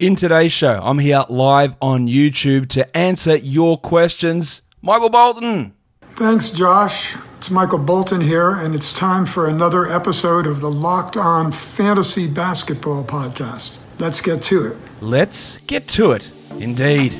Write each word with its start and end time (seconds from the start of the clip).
In 0.00 0.16
today's 0.16 0.50
show, 0.50 0.80
I'm 0.82 0.98
here 0.98 1.26
live 1.28 1.76
on 1.82 2.08
YouTube 2.08 2.70
to 2.70 2.96
answer 2.96 3.36
your 3.36 3.76
questions. 3.76 4.62
Michael 4.80 5.10
Bolton. 5.10 5.74
Thanks, 6.12 6.48
Josh. 6.48 7.16
It's 7.36 7.50
Michael 7.50 7.80
Bolton 7.80 8.22
here, 8.22 8.50
and 8.50 8.74
it's 8.74 8.94
time 8.94 9.26
for 9.26 9.46
another 9.46 9.86
episode 9.86 10.46
of 10.46 10.62
the 10.62 10.70
Locked 10.70 11.18
On 11.18 11.52
Fantasy 11.52 12.26
Basketball 12.26 13.04
Podcast. 13.04 13.76
Let's 13.98 14.22
get 14.22 14.40
to 14.44 14.68
it. 14.68 14.78
Let's 15.02 15.58
get 15.66 15.86
to 15.88 16.12
it. 16.12 16.30
Indeed. 16.58 17.12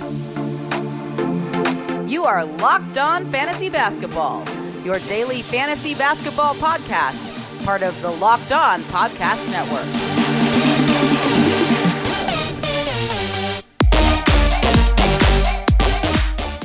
You 2.10 2.24
are 2.24 2.46
Locked 2.46 2.96
On 2.96 3.30
Fantasy 3.30 3.68
Basketball, 3.68 4.42
your 4.84 5.00
daily 5.00 5.42
fantasy 5.42 5.94
basketball 5.94 6.54
podcast, 6.54 7.62
part 7.66 7.82
of 7.82 8.00
the 8.00 8.10
Locked 8.12 8.52
On 8.52 8.80
Podcast 8.84 9.50
Network. 9.50 10.09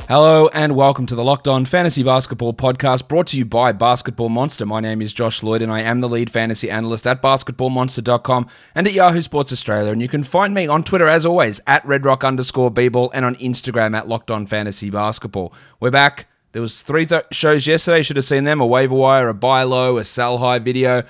Hello 0.08 0.48
and 0.54 0.76
welcome 0.76 1.08
to 1.08 1.16
the 1.16 1.24
Locked 1.24 1.48
On 1.48 1.66
Fantasy 1.66 2.04
Basketball 2.04 2.54
Podcast 2.54 3.08
brought 3.08 3.26
to 3.28 3.40
you 3.40 3.44
by 3.44 3.72
Basketball 3.72 4.30
Monster. 4.30 4.64
My 4.64 4.80
name 4.80 5.02
is 5.02 5.14
Josh 5.14 5.42
Lloyd 5.42 5.64
and 5.64 5.72
I 5.72 5.82
am 5.82 6.00
the 6.00 6.08
lead 6.08 6.30
fantasy 6.30 6.70
analyst 6.70 7.08
at 7.08 7.24
basketballmonster.com 7.24 8.48
and 8.76 8.86
at 8.86 8.94
Yahoo 8.94 9.24
Sports 9.24 9.52
Australia. 9.52 9.92
And 9.92 10.04
you 10.04 10.08
can 10.08 10.22
find 10.22 10.54
me 10.54 10.68
on 10.68 10.84
Twitter 10.84 11.08
as 11.08 11.26
always 11.26 11.60
at 11.66 11.84
redrock 11.88 12.24
underscore 12.24 12.70
bball 12.70 13.10
and 13.16 13.26
on 13.26 13.36
Instagram 13.38 13.98
at 13.98 14.08
Locked 14.08 14.30
On 14.30 14.46
Fantasy 14.46 14.92
Basketball. 14.92 15.52
We're 15.80 15.90
back. 15.90 16.28
There 16.52 16.62
was 16.62 16.84
three 16.84 17.08
th- 17.08 17.24
shows 17.32 17.66
yesterday. 17.66 17.98
You 17.98 18.04
Should 18.04 18.18
have 18.18 18.26
seen 18.26 18.44
them: 18.44 18.62
a 18.62 18.66
waiver 18.66 18.94
wire, 18.94 19.28
a 19.28 19.34
buy 19.34 19.64
low, 19.64 19.98
a 19.98 20.06
sell 20.06 20.38
high 20.38 20.60
video. 20.60 21.02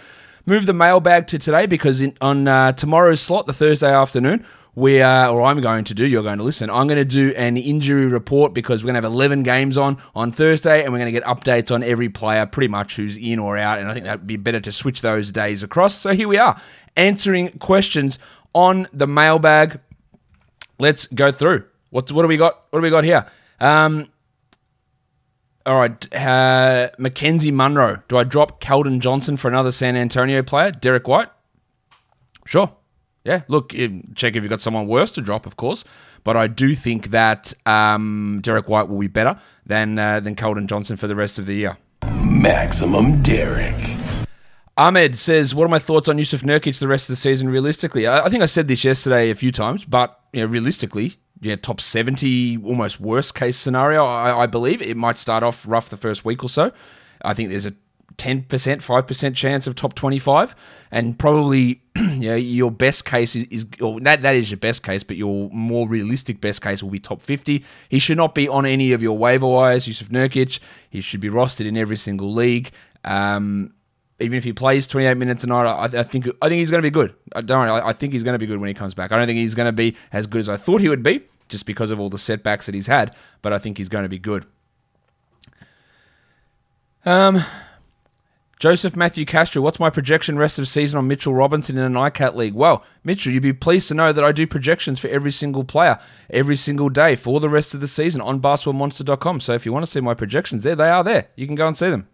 Move 0.45 0.67
the 0.67 0.73
mailbag 0.73 1.27
to 1.27 1.37
today 1.37 1.65
because 1.65 1.99
in, 2.01 2.15
on 2.21 2.47
uh, 2.47 2.71
tomorrow's 2.71 3.19
slot, 3.19 3.45
the 3.45 3.53
Thursday 3.53 3.93
afternoon, 3.93 4.45
we 4.75 5.01
are, 5.01 5.29
or 5.29 5.41
I'm 5.43 5.61
going 5.61 5.85
to 5.85 5.93
do, 5.93 6.05
you're 6.05 6.23
going 6.23 6.37
to 6.37 6.43
listen. 6.43 6.69
I'm 6.69 6.87
going 6.87 6.97
to 6.97 7.05
do 7.05 7.33
an 7.37 7.55
injury 7.55 8.07
report 8.07 8.53
because 8.53 8.83
we're 8.83 8.87
going 8.87 9.01
to 9.01 9.07
have 9.07 9.13
11 9.13 9.43
games 9.43 9.77
on 9.77 9.97
on 10.13 10.31
Thursday 10.31 10.83
and 10.83 10.91
we're 10.91 10.99
going 10.99 11.13
to 11.13 11.17
get 11.19 11.23
updates 11.23 11.73
on 11.73 11.81
every 11.81 12.09
player, 12.09 12.45
pretty 12.45 12.67
much 12.67 12.97
who's 12.97 13.15
in 13.15 13.39
or 13.39 13.57
out. 13.57 13.79
And 13.79 13.87
I 13.87 13.93
think 13.93 14.05
that 14.05 14.19
would 14.19 14.27
be 14.27 14.35
better 14.35 14.59
to 14.59 14.71
switch 14.71 15.01
those 15.01 15.31
days 15.31 15.63
across. 15.63 15.95
So 15.95 16.13
here 16.13 16.27
we 16.27 16.37
are, 16.37 16.59
answering 16.97 17.57
questions 17.59 18.19
on 18.53 18.87
the 18.91 19.07
mailbag. 19.07 19.79
Let's 20.77 21.07
go 21.07 21.31
through. 21.31 21.63
What, 21.89 22.11
what 22.11 22.23
do 22.23 22.27
we 22.27 22.37
got? 22.37 22.65
What 22.71 22.79
do 22.79 22.83
we 22.83 22.89
got 22.89 23.05
here? 23.05 23.25
Um, 23.61 24.09
all 25.65 25.79
right, 25.79 26.13
uh, 26.13 26.89
Mackenzie 26.99 27.51
Munro. 27.51 28.03
Do 28.07 28.17
I 28.17 28.23
drop 28.23 28.61
Keldon 28.61 28.99
Johnson 28.99 29.37
for 29.37 29.47
another 29.47 29.71
San 29.71 29.95
Antonio 29.95 30.43
player? 30.43 30.71
Derrick 30.71 31.07
White? 31.07 31.29
Sure. 32.45 32.75
Yeah, 33.25 33.41
look, 33.47 33.71
check 34.13 34.35
if 34.35 34.43
you've 34.43 34.49
got 34.49 34.61
someone 34.61 34.87
worse 34.87 35.09
to 35.11 35.21
drop, 35.21 35.47
of 35.47 35.57
course. 35.57 35.83
But 36.23 36.37
I 36.37 36.45
do 36.47 36.75
think 36.75 37.09
that 37.09 37.53
um, 37.65 38.39
Derrick 38.41 38.69
White 38.69 38.87
will 38.87 38.99
be 38.99 39.07
better 39.07 39.39
than 39.65 39.97
uh, 39.97 40.19
than 40.19 40.35
Keldon 40.35 40.67
Johnson 40.67 40.95
for 40.95 41.07
the 41.07 41.15
rest 41.15 41.39
of 41.39 41.47
the 41.47 41.55
year. 41.55 41.77
Maximum 42.21 43.23
Derek. 43.23 43.75
Ahmed 44.77 45.17
says, 45.17 45.55
"What 45.55 45.65
are 45.65 45.69
my 45.69 45.79
thoughts 45.79 46.07
on 46.07 46.17
Jusuf 46.17 46.43
Nurkic 46.43 46.77
the 46.79 46.87
rest 46.87 47.09
of 47.09 47.13
the 47.13 47.21
season? 47.21 47.49
Realistically, 47.49 48.05
I, 48.05 48.25
I 48.25 48.29
think 48.29 48.43
I 48.43 48.45
said 48.45 48.67
this 48.67 48.83
yesterday 48.83 49.31
a 49.31 49.35
few 49.35 49.51
times, 49.51 49.85
but 49.85 50.19
you 50.31 50.41
know, 50.41 50.47
realistically, 50.47 51.15
yeah, 51.41 51.55
top 51.55 51.81
seventy, 51.81 52.57
almost 52.57 52.99
worst 52.99 53.33
case 53.33 53.57
scenario. 53.57 54.05
I, 54.05 54.41
I 54.43 54.45
believe 54.45 54.81
it 54.81 54.97
might 54.97 55.17
start 55.17 55.43
off 55.43 55.65
rough 55.67 55.89
the 55.89 55.97
first 55.97 56.25
week 56.25 56.43
or 56.43 56.49
so. 56.49 56.71
I 57.23 57.33
think 57.33 57.49
there's 57.49 57.65
a 57.65 57.73
10%, 58.17 58.47
5% 58.47 59.35
chance 59.35 59.67
of 59.67 59.75
top 59.75 59.93
25. 59.95 60.55
And 60.91 61.17
probably 61.17 61.81
know, 61.95 62.35
your 62.35 62.71
best 62.71 63.05
case 63.05 63.35
is, 63.35 63.43
is 63.45 63.65
or 63.81 63.99
that, 64.01 64.21
that 64.21 64.35
is 64.35 64.51
your 64.51 64.57
best 64.57 64.83
case, 64.83 65.03
but 65.03 65.17
your 65.17 65.49
more 65.51 65.87
realistic 65.87 66.41
best 66.41 66.61
case 66.61 66.81
will 66.81 66.89
be 66.89 66.99
top 66.99 67.21
50. 67.21 67.63
He 67.89 67.99
should 67.99 68.17
not 68.17 68.35
be 68.35 68.47
on 68.47 68.65
any 68.65 68.91
of 68.91 69.01
your 69.01 69.17
waiver 69.17 69.47
wires, 69.47 69.85
Jusuf 69.85 70.09
Nurkic. 70.09 70.59
He 70.89 71.01
should 71.01 71.19
be 71.19 71.29
rostered 71.29 71.65
in 71.65 71.77
every 71.77 71.97
single 71.97 72.31
league. 72.33 72.71
Um, 73.03 73.73
even 74.19 74.37
if 74.37 74.43
he 74.43 74.53
plays 74.53 74.87
28 74.87 75.15
minutes 75.15 75.43
a 75.43 75.47
night, 75.47 75.65
I, 75.65 75.99
I 75.99 76.03
think 76.03 76.27
I 76.41 76.47
think 76.47 76.59
he's 76.59 76.71
going 76.71 76.81
to 76.81 76.85
be 76.85 76.91
good. 76.91 77.13
I 77.35 77.41
don't 77.41 77.67
I, 77.67 77.89
I 77.89 77.93
think 77.93 78.13
he's 78.13 78.23
going 78.23 78.33
to 78.33 78.39
be 78.39 78.45
good 78.45 78.59
when 78.59 78.69
he 78.69 78.73
comes 78.73 78.93
back. 78.93 79.11
I 79.11 79.17
don't 79.17 79.27
think 79.27 79.37
he's 79.37 79.55
going 79.55 79.67
to 79.67 79.73
be 79.73 79.95
as 80.13 80.25
good 80.27 80.39
as 80.39 80.49
I 80.49 80.57
thought 80.57 80.81
he 80.81 80.89
would 80.89 81.03
be, 81.03 81.21
just 81.49 81.65
because 81.65 81.91
of 81.91 81.99
all 81.99 82.09
the 82.09 82.17
setbacks 82.17 82.65
that 82.65 82.75
he's 82.75 82.87
had. 82.87 83.15
But 83.41 83.51
I 83.51 83.59
think 83.59 83.77
he's 83.77 83.89
going 83.89 84.03
to 84.03 84.09
be 84.09 84.19
good. 84.19 84.45
Um, 87.05 87.43
Joseph 88.59 88.95
Matthew 88.95 89.25
Castro, 89.25 89.61
what's 89.61 89.81
my 89.81 89.89
projection 89.89 90.37
rest 90.37 90.57
of 90.57 90.67
season 90.67 90.97
on 90.97 91.07
Mitchell 91.07 91.33
Robinson 91.33 91.77
in 91.77 91.83
an 91.83 91.93
ICAT 91.93 92.35
league? 92.35 92.53
Well, 92.53 92.85
Mitchell, 93.03 93.33
you'd 93.33 93.43
be 93.43 93.51
pleased 93.51 93.89
to 93.89 93.93
know 93.93 94.13
that 94.13 94.23
I 94.23 94.31
do 94.31 94.47
projections 94.47 94.97
for 94.97 95.09
every 95.09 95.31
single 95.31 95.65
player 95.65 95.99
every 96.29 96.55
single 96.55 96.89
day 96.89 97.17
for 97.17 97.41
the 97.41 97.49
rest 97.49 97.73
of 97.73 97.81
the 97.81 97.87
season 97.87 98.21
on 98.21 98.39
basketballmonster.com. 98.39 99.41
So 99.41 99.53
if 99.53 99.65
you 99.65 99.73
want 99.73 99.85
to 99.85 99.91
see 99.91 99.99
my 99.99 100.13
projections 100.13 100.63
there, 100.63 100.75
they 100.75 100.89
are 100.89 101.03
there. 101.03 101.27
You 101.35 101.47
can 101.47 101.55
go 101.55 101.67
and 101.67 101.77
see 101.77 101.89
them. 101.89 102.07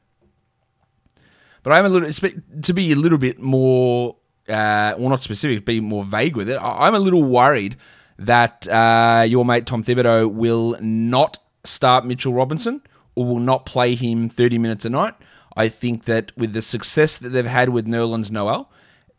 But 1.63 1.73
I'm 1.73 1.85
a 1.85 1.89
little 1.89 2.11
to 2.11 2.73
be 2.73 2.91
a 2.91 2.95
little 2.95 3.19
bit 3.19 3.39
more, 3.39 4.15
uh, 4.49 4.95
well, 4.97 5.09
not 5.09 5.21
specific, 5.21 5.63
be 5.63 5.79
more 5.79 6.03
vague 6.03 6.35
with 6.35 6.49
it. 6.49 6.57
I'm 6.59 6.95
a 6.95 6.99
little 6.99 7.23
worried 7.23 7.77
that 8.17 8.67
uh, 8.67 9.25
your 9.27 9.45
mate 9.45 9.67
Tom 9.67 9.83
Thibodeau 9.83 10.31
will 10.31 10.75
not 10.81 11.37
start 11.63 12.05
Mitchell 12.05 12.33
Robinson 12.33 12.81
or 13.13 13.25
will 13.25 13.39
not 13.39 13.67
play 13.67 13.93
him 13.93 14.27
30 14.27 14.57
minutes 14.57 14.85
a 14.85 14.89
night. 14.89 15.13
I 15.55 15.69
think 15.69 16.05
that 16.05 16.35
with 16.37 16.53
the 16.53 16.61
success 16.61 17.17
that 17.17 17.29
they've 17.29 17.45
had 17.45 17.69
with 17.69 17.85
Nerlens 17.85 18.31
Noel, 18.31 18.69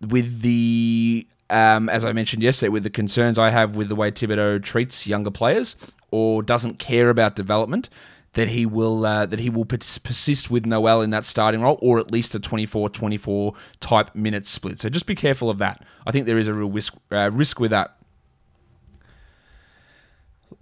with 0.00 0.40
the 0.40 1.26
um, 1.50 1.88
as 1.90 2.04
I 2.04 2.12
mentioned 2.12 2.42
yesterday, 2.42 2.70
with 2.70 2.82
the 2.82 2.90
concerns 2.90 3.38
I 3.38 3.50
have 3.50 3.76
with 3.76 3.88
the 3.88 3.94
way 3.94 4.10
Thibodeau 4.10 4.62
treats 4.62 5.06
younger 5.06 5.30
players 5.30 5.76
or 6.10 6.42
doesn't 6.42 6.78
care 6.78 7.10
about 7.10 7.36
development, 7.36 7.90
that 8.32 8.48
he 8.48 8.64
will 8.64 9.04
uh, 9.04 9.26
that 9.26 9.38
he 9.38 9.50
will 9.50 9.66
persist 9.66 10.50
with 10.50 10.64
Noel 10.64 11.02
in 11.02 11.10
that 11.10 11.24
starting 11.24 11.60
role, 11.60 11.78
or 11.82 11.98
at 11.98 12.10
least 12.10 12.34
a 12.34 12.40
24-24 12.40 13.54
type 13.80 14.14
minute 14.14 14.46
split. 14.46 14.80
So 14.80 14.88
just 14.88 15.06
be 15.06 15.14
careful 15.14 15.50
of 15.50 15.58
that. 15.58 15.84
I 16.06 16.12
think 16.12 16.26
there 16.26 16.38
is 16.38 16.48
a 16.48 16.54
real 16.54 16.70
risk 16.70 16.94
uh, 17.10 17.30
risk 17.32 17.60
with 17.60 17.70
that. 17.70 17.96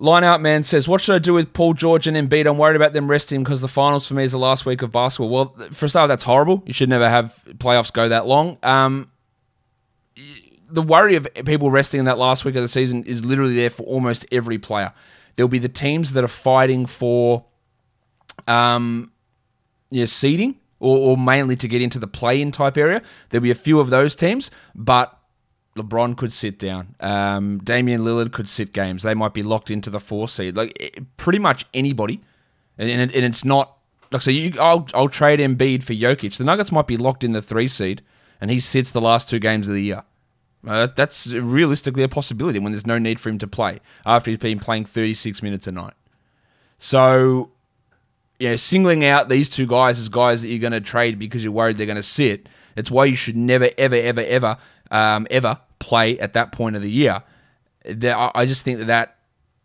Line 0.02 0.24
out 0.24 0.40
man 0.40 0.64
says, 0.64 0.88
"What 0.88 1.02
should 1.02 1.14
I 1.14 1.18
do 1.18 1.34
with 1.34 1.52
Paul 1.52 1.74
George 1.74 2.06
and 2.06 2.16
Embiid? 2.16 2.46
I'm 2.46 2.56
worried 2.56 2.74
about 2.74 2.94
them 2.94 3.06
resting 3.06 3.44
because 3.44 3.60
the 3.60 3.68
finals 3.68 4.08
for 4.08 4.14
me 4.14 4.24
is 4.24 4.32
the 4.32 4.38
last 4.38 4.64
week 4.64 4.80
of 4.80 4.90
basketball. 4.90 5.28
Well, 5.28 5.54
for 5.72 5.84
a 5.84 5.88
start, 5.90 6.08
that's 6.08 6.24
horrible. 6.24 6.62
You 6.64 6.72
should 6.72 6.88
never 6.88 7.06
have 7.06 7.42
playoffs 7.58 7.92
go 7.92 8.08
that 8.08 8.24
long. 8.24 8.56
Um, 8.62 9.10
the 10.70 10.80
worry 10.80 11.16
of 11.16 11.28
people 11.44 11.70
resting 11.70 11.98
in 11.98 12.06
that 12.06 12.16
last 12.16 12.46
week 12.46 12.56
of 12.56 12.62
the 12.62 12.68
season 12.68 13.04
is 13.04 13.26
literally 13.26 13.54
there 13.54 13.68
for 13.68 13.82
almost 13.82 14.24
every 14.32 14.56
player. 14.58 14.94
There'll 15.36 15.50
be 15.50 15.58
the 15.58 15.68
teams 15.68 16.14
that 16.14 16.24
are 16.24 16.28
fighting 16.28 16.86
for, 16.86 17.44
um, 18.48 19.12
know, 19.90 20.06
seeding 20.06 20.56
or, 20.78 20.96
or 20.96 21.16
mainly 21.18 21.56
to 21.56 21.68
get 21.68 21.82
into 21.82 21.98
the 21.98 22.06
play-in 22.06 22.52
type 22.52 22.78
area. 22.78 23.02
There'll 23.28 23.42
be 23.42 23.50
a 23.50 23.54
few 23.54 23.78
of 23.80 23.90
those 23.90 24.16
teams, 24.16 24.50
but." 24.74 25.19
LeBron 25.76 26.16
could 26.16 26.32
sit 26.32 26.58
down. 26.58 26.94
Um, 27.00 27.58
Damian 27.58 28.02
Lillard 28.02 28.32
could 28.32 28.48
sit 28.48 28.72
games. 28.72 29.02
They 29.02 29.14
might 29.14 29.34
be 29.34 29.42
locked 29.42 29.70
into 29.70 29.90
the 29.90 30.00
four 30.00 30.28
seed. 30.28 30.56
Like 30.56 30.76
eh, 30.80 31.00
pretty 31.16 31.38
much 31.38 31.64
anybody, 31.72 32.20
and, 32.76 32.90
and, 32.90 33.12
and 33.12 33.24
it's 33.24 33.44
not 33.44 33.76
like 34.10 34.22
so. 34.22 34.30
You, 34.30 34.52
I'll 34.60 34.86
I'll 34.94 35.08
trade 35.08 35.38
Embiid 35.38 35.84
for 35.84 35.92
Jokic. 35.92 36.36
The 36.36 36.44
Nuggets 36.44 36.72
might 36.72 36.86
be 36.86 36.96
locked 36.96 37.22
in 37.22 37.32
the 37.32 37.42
three 37.42 37.68
seed, 37.68 38.02
and 38.40 38.50
he 38.50 38.58
sits 38.58 38.90
the 38.90 39.00
last 39.00 39.28
two 39.28 39.38
games 39.38 39.68
of 39.68 39.74
the 39.74 39.82
year. 39.82 40.04
Uh, 40.66 40.88
that's 40.94 41.32
realistically 41.32 42.02
a 42.02 42.08
possibility 42.08 42.58
when 42.58 42.72
there's 42.72 42.86
no 42.86 42.98
need 42.98 43.18
for 43.18 43.30
him 43.30 43.38
to 43.38 43.46
play 43.46 43.80
after 44.04 44.30
he's 44.30 44.38
been 44.38 44.58
playing 44.58 44.84
36 44.84 45.42
minutes 45.42 45.66
a 45.66 45.72
night. 45.72 45.94
So, 46.76 47.50
yeah, 48.38 48.56
singling 48.56 49.02
out 49.02 49.30
these 49.30 49.48
two 49.48 49.66
guys 49.66 49.98
as 49.98 50.10
guys 50.10 50.42
that 50.42 50.48
you're 50.48 50.58
going 50.58 50.72
to 50.72 50.80
trade 50.82 51.18
because 51.18 51.42
you're 51.42 51.52
worried 51.52 51.76
they're 51.78 51.86
going 51.86 51.96
to 51.96 52.02
sit. 52.02 52.46
That's 52.74 52.90
why 52.90 53.06
you 53.06 53.16
should 53.16 53.36
never, 53.36 53.70
ever, 53.78 53.94
ever, 53.94 54.20
ever 54.20 54.58
um, 54.90 55.26
ever 55.30 55.58
play 55.78 56.18
at 56.18 56.32
that 56.34 56.52
point 56.52 56.76
of 56.76 56.82
the 56.82 56.90
year. 56.90 57.22
I 57.84 58.44
just 58.46 58.64
think 58.64 58.78
that, 58.78 58.86
that 58.86 59.16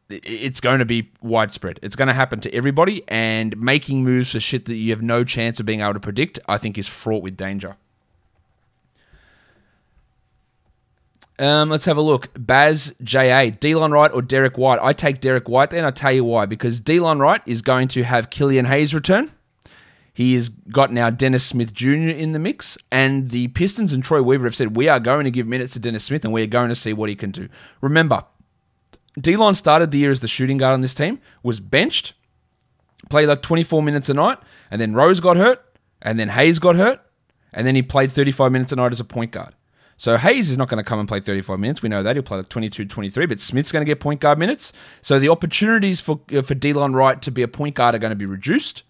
it's 0.09 0.61
going 0.61 0.79
to 0.79 0.85
be 0.85 1.11
widespread. 1.21 1.79
It's 1.81 1.95
going 1.95 2.07
to 2.07 2.13
happen 2.13 2.39
to 2.41 2.53
everybody, 2.53 3.03
and 3.07 3.57
making 3.57 4.03
moves 4.03 4.31
for 4.31 4.39
shit 4.39 4.65
that 4.65 4.75
you 4.75 4.91
have 4.91 5.01
no 5.01 5.23
chance 5.23 5.59
of 5.59 5.65
being 5.65 5.81
able 5.81 5.93
to 5.93 5.99
predict, 5.99 6.39
I 6.47 6.57
think, 6.57 6.77
is 6.77 6.87
fraught 6.87 7.23
with 7.23 7.35
danger. 7.35 7.75
Um, 11.37 11.69
let's 11.69 11.85
have 11.85 11.97
a 11.97 12.01
look. 12.01 12.29
Baz 12.37 12.95
JA, 13.03 13.51
Delon 13.51 13.91
Wright 13.91 14.11
or 14.13 14.21
Derrick 14.21 14.57
White? 14.57 14.79
I 14.81 14.93
take 14.93 15.19
Derrick 15.19 15.49
White, 15.49 15.73
and 15.73 15.85
I 15.85 15.91
tell 15.91 16.13
you 16.13 16.23
why. 16.23 16.45
Because 16.45 16.79
Delon 16.79 17.19
Wright 17.19 17.41
is 17.45 17.61
going 17.61 17.89
to 17.89 18.03
have 18.03 18.29
Killian 18.29 18.65
Hayes 18.65 18.93
return. 18.93 19.31
He 20.15 20.33
has 20.35 20.47
got 20.47 20.93
now 20.93 21.09
Dennis 21.09 21.45
Smith 21.45 21.73
Jr. 21.73 22.07
in 22.07 22.31
the 22.31 22.39
mix, 22.39 22.77
and 22.89 23.31
the 23.31 23.49
Pistons 23.49 23.91
and 23.91 24.01
Troy 24.01 24.21
Weaver 24.21 24.45
have 24.45 24.55
said 24.55 24.77
we 24.77 24.87
are 24.87 24.99
going 24.99 25.25
to 25.25 25.31
give 25.31 25.45
minutes 25.45 25.73
to 25.73 25.79
Dennis 25.79 26.05
Smith, 26.05 26.23
and 26.23 26.33
we 26.33 26.41
are 26.41 26.47
going 26.47 26.69
to 26.69 26.75
see 26.75 26.93
what 26.93 27.09
he 27.09 27.17
can 27.17 27.31
do. 27.31 27.49
Remember, 27.81 28.23
Delon 29.19 29.57
started 29.57 29.91
the 29.91 29.97
year 29.97 30.11
as 30.11 30.21
the 30.21 30.29
shooting 30.29 30.57
guard 30.57 30.73
on 30.73 30.79
this 30.79 30.93
team, 30.93 31.19
was 31.43 31.59
benched, 31.59 32.13
played 33.09 33.27
like 33.27 33.41
24 33.41 33.83
minutes 33.83 34.07
a 34.07 34.13
night, 34.13 34.37
and 34.71 34.79
then 34.79 34.93
Rose 34.93 35.19
got 35.19 35.35
hurt, 35.35 35.61
and 36.01 36.17
then 36.17 36.29
Hayes 36.29 36.59
got 36.59 36.77
hurt, 36.77 37.01
and 37.51 37.67
then 37.67 37.75
he 37.75 37.81
played 37.81 38.09
35 38.09 38.53
minutes 38.53 38.71
a 38.71 38.77
night 38.77 38.93
as 38.93 39.01
a 39.01 39.05
point 39.05 39.31
guard. 39.31 39.53
So 39.97 40.15
Hayes 40.15 40.49
is 40.49 40.57
not 40.57 40.69
going 40.69 40.81
to 40.81 40.87
come 40.87 40.99
and 40.99 41.09
play 41.09 41.19
35 41.19 41.59
minutes. 41.59 41.81
We 41.81 41.89
know 41.89 42.03
that. 42.03 42.15
He'll 42.15 42.23
play 42.23 42.37
like 42.37 42.47
22, 42.47 42.85
23, 42.85 43.25
but 43.25 43.41
Smith's 43.41 43.73
going 43.73 43.81
to 43.81 43.85
get 43.85 43.99
point 43.99 44.21
guard 44.21 44.39
minutes. 44.39 44.71
So 45.01 45.19
the 45.19 45.27
opportunities 45.27 45.99
for, 45.99 46.21
uh, 46.33 46.41
for 46.41 46.55
Delon 46.55 46.95
Wright 46.95 47.21
to 47.21 47.31
be 47.31 47.41
a 47.41 47.49
point 47.49 47.75
guard 47.75 47.95
are 47.95 47.99
going 47.99 48.11
to 48.11 48.15
be 48.15 48.25
reduced. 48.25 48.83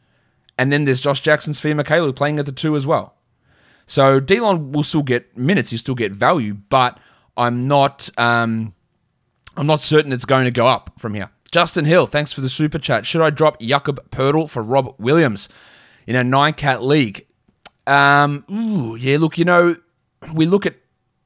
And 0.58 0.72
then 0.72 0.86
there's 0.86 1.02
Josh 1.02 1.22
Jackson, 1.22 1.54
Svi 1.54 1.80
Mykhailiuk 1.80 2.16
playing 2.16 2.40
at 2.40 2.46
the 2.46 2.52
two 2.52 2.76
as 2.76 2.88
well. 2.88 3.16
So 3.88 4.20
Delon 4.20 4.72
will 4.72 4.84
still 4.84 5.04
get 5.04 5.38
minutes. 5.38 5.70
He'll 5.70 5.80
still 5.80 5.96
get 5.96 6.12
value, 6.12 6.54
but 6.54 6.98
I'm 7.38 7.68
not. 7.68 8.10
Um, 8.18 8.74
I'm 9.58 9.68
not 9.68 9.82
certain 9.82 10.12
it's 10.12 10.26
going 10.26 10.46
to 10.46 10.52
go 10.52 10.68
up 10.68 10.92
from 10.98 11.14
here. 11.14 11.30
Justin 11.52 11.86
Hill, 11.86 12.08
thanks 12.08 12.34
for 12.34 12.42
the 12.42 12.50
super 12.50 12.80
chat. 12.80 13.06
Should 13.06 13.22
I 13.22 13.30
drop 13.30 13.62
Jakob 13.62 14.10
Poeltl 14.10 14.50
for 14.50 14.62
Rob 14.62 14.96
Williams 14.98 15.48
in 16.08 16.16
a 16.16 16.24
nine 16.24 16.54
cat 16.54 16.84
league? 16.84 17.26
Um, 17.88 18.44
ooh, 18.52 18.96
yeah. 18.96 19.18
Look, 19.18 19.38
you 19.38 19.46
know, 19.46 19.76
we 20.34 20.46
look 20.46 20.66
at 20.66 20.76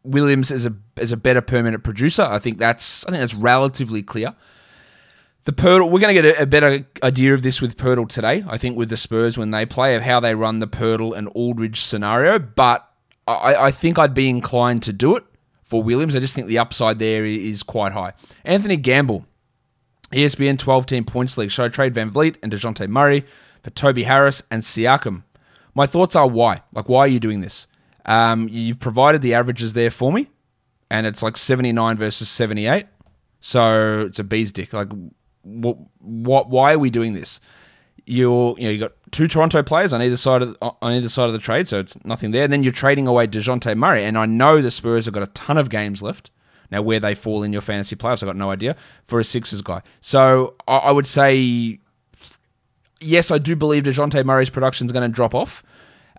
Williams 0.04 0.52
as 0.52 0.66
a 0.66 0.76
as 0.98 1.12
a 1.12 1.18
better 1.18 1.42
permanent 1.42 1.84
producer. 1.84 2.24
I 2.24 2.40
think 2.40 2.58
that's 2.58 3.06
I 3.06 3.12
think 3.12 3.22
that's 3.22 3.34
relatively 3.34 4.04
clear. 4.04 4.36
The 5.44 5.54
Poeltl, 5.54 5.90
we're 5.90 6.00
going 6.00 6.14
to 6.14 6.22
get 6.22 6.38
a, 6.38 6.44
a, 6.44 6.46
better 6.46 6.86
idea 7.02 7.34
of 7.34 7.44
this 7.44 7.62
with 7.62 7.78
Poeltl 7.78 8.10
today. 8.10 8.44
I 8.48 8.58
think 8.58 8.78
with 8.78 8.90
the 8.90 8.98
Spurs 8.98 9.38
when 9.38 9.52
they 9.52 9.66
play 9.66 9.96
of 9.96 10.04
how 10.04 10.20
they 10.20 10.36
run 10.36 10.60
the 10.60 10.68
Poeltl 10.68 11.18
and 11.18 11.30
Aldridge 11.34 11.82
scenario, 11.82 12.40
but 12.40 12.88
I, 13.26 13.56
I 13.56 13.72
think 13.72 13.98
I'd 13.98 14.14
be 14.14 14.30
inclined 14.30 14.84
to 14.84 14.94
do 14.94 15.16
it 15.16 15.24
for 15.64 15.82
Williams. 15.82 16.16
I 16.16 16.20
just 16.20 16.36
think 16.36 16.48
the 16.48 16.58
upside 16.58 17.00
there 17.00 17.26
is 17.26 17.64
quite 17.64 17.94
high. 17.94 18.14
Anthony 18.44 18.76
Gamble, 18.76 19.26
ESPN 20.12 20.58
12 20.58 20.86
team 20.88 21.06
points 21.06 21.38
league. 21.38 21.52
Should 21.52 21.66
I 21.66 21.70
trade 21.70 21.94
Van 21.94 22.12
Vleet 22.12 22.36
and 22.44 22.52
Dejounte 22.52 22.88
Murray 22.88 23.24
for 23.64 23.70
Toby 23.70 24.04
Harris 24.04 24.44
and 24.52 24.64
Siakam? 24.64 25.24
My 25.76 25.86
thoughts 25.86 26.16
are 26.16 26.28
why? 26.28 26.64
Like, 26.74 26.90
why 26.90 27.02
are 27.02 27.08
you 27.08 27.20
doing 27.20 27.42
this? 27.42 27.68
Um, 28.06 28.50
you've 28.50 28.80
provided 28.80 29.22
the 29.22 29.36
averages 29.36 29.74
there 29.74 29.92
for 29.92 30.12
me, 30.12 30.28
and 30.90 31.06
it's 31.06 31.22
like 31.22 31.38
79 31.38 31.98
versus 31.98 32.28
78. 32.30 32.88
So 33.40 34.02
it's 34.08 34.20
a 34.20 34.24
bee's 34.24 34.52
dick. 34.52 34.74
Like, 34.74 34.90
what, 35.44 36.50
why 36.50 36.74
are 36.74 36.80
we 36.80 36.90
doing 36.90 37.14
this? 37.14 37.40
You're, 38.06 38.56
you 38.58 38.64
know, 38.66 38.70
you 38.72 38.80
got 38.80 38.94
two 39.12 39.28
Toronto 39.28 39.62
players 39.62 39.94
on 39.94 40.02
either 40.02 40.18
side 40.18 40.42
of 40.42 40.58
on 40.62 40.94
either 40.94 41.10
side 41.10 41.28
of 41.28 41.34
the 41.34 41.40
trade, 41.40 41.68
so 41.68 41.80
it's 41.80 42.04
nothing 42.06 42.32
there. 42.32 42.44
And 42.44 42.54
then 42.54 42.64
you're 42.64 42.74
trading 42.74 43.08
away 43.08 43.28
Dejounte 43.28 43.76
Murray, 43.78 44.04
and 44.04 44.18
I 44.18 44.26
know 44.26 44.62
the 44.62 44.72
Spurs 44.72 45.06
have 45.06 45.14
got 45.14 45.24
a 45.24 45.28
ton 45.28 45.58
of 45.58 45.70
games 45.70 46.02
left. 46.02 46.32
Now, 46.72 46.82
where 46.82 47.00
they 47.00 47.16
fall 47.16 47.44
in 47.44 47.52
your 47.52 47.62
fantasy 47.62 47.96
playoffs, 47.96 48.22
I've 48.24 48.28
got 48.28 48.36
no 48.36 48.52
idea 48.52 48.76
for 49.06 49.20
a 49.20 49.24
Sixers 49.24 49.62
guy. 49.62 49.82
So 50.02 50.56
I, 50.68 50.78
I 50.78 50.92
would 50.92 51.08
say, 51.08 51.80
yes, 53.02 53.32
I 53.32 53.38
do 53.38 53.56
believe 53.56 53.84
Dejounte 53.84 54.24
Murray's 54.24 54.52
production 54.52 54.86
is 54.86 54.92
going 54.92 55.10
to 55.10 55.14
drop 55.14 55.34
off. 55.34 55.64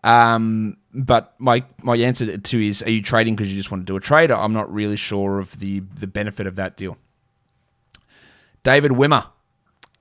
Um, 0.03 0.77
but 0.93 1.35
my 1.39 1.63
my 1.83 1.97
answer 1.97 2.37
to 2.37 2.67
is, 2.67 2.83
are 2.83 2.91
you 2.91 3.03
trading 3.03 3.37
because 3.37 3.53
you 3.53 3.59
just 3.59 3.71
want 3.71 3.83
to 3.83 3.93
do 3.93 3.97
a 3.97 4.01
trade? 4.01 4.31
I'm 4.31 4.53
not 4.53 4.73
really 4.73 4.97
sure 4.97 5.39
of 5.39 5.59
the 5.61 5.81
the 5.81 6.07
benefit 6.07 6.47
of 6.47 6.57
that 6.57 6.77
deal. 6.77 6.97
David 8.63 8.93
Wimmer. 8.93 9.27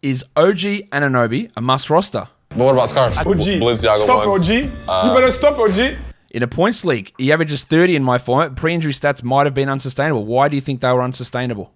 Is 0.02 0.24
OG 0.36 0.90
Anunoby 0.92 1.52
a 1.58 1.62
must 1.62 1.90
roster? 1.90 2.28
But 2.50 2.60
what 2.60 2.74
about 2.74 2.90
scarves? 2.90 3.18
OG. 3.20 3.60
Balenciaga 3.60 4.04
stop 4.04 4.28
ones. 4.28 4.50
OG. 4.50 4.56
you 4.56 5.14
better 5.14 5.32
stop 5.32 5.60
OG. 5.60 5.98
In 6.32 6.44
a 6.44 6.48
points 6.48 6.86
league, 6.86 7.12
he 7.18 7.32
averages 7.32 7.64
30 7.64 7.96
in 7.96 8.04
my 8.04 8.18
format. 8.18 8.56
Pre 8.56 8.74
injury 8.74 8.94
stats 8.94 9.24
might 9.24 9.46
have 9.46 9.54
been 9.54 9.70
unsustainable. 9.70 10.26
Why 10.26 10.48
do 10.48 10.56
you 10.56 10.62
think 10.62 10.82
they 10.82 10.92
were 10.92 11.02
unsustainable? 11.02 11.74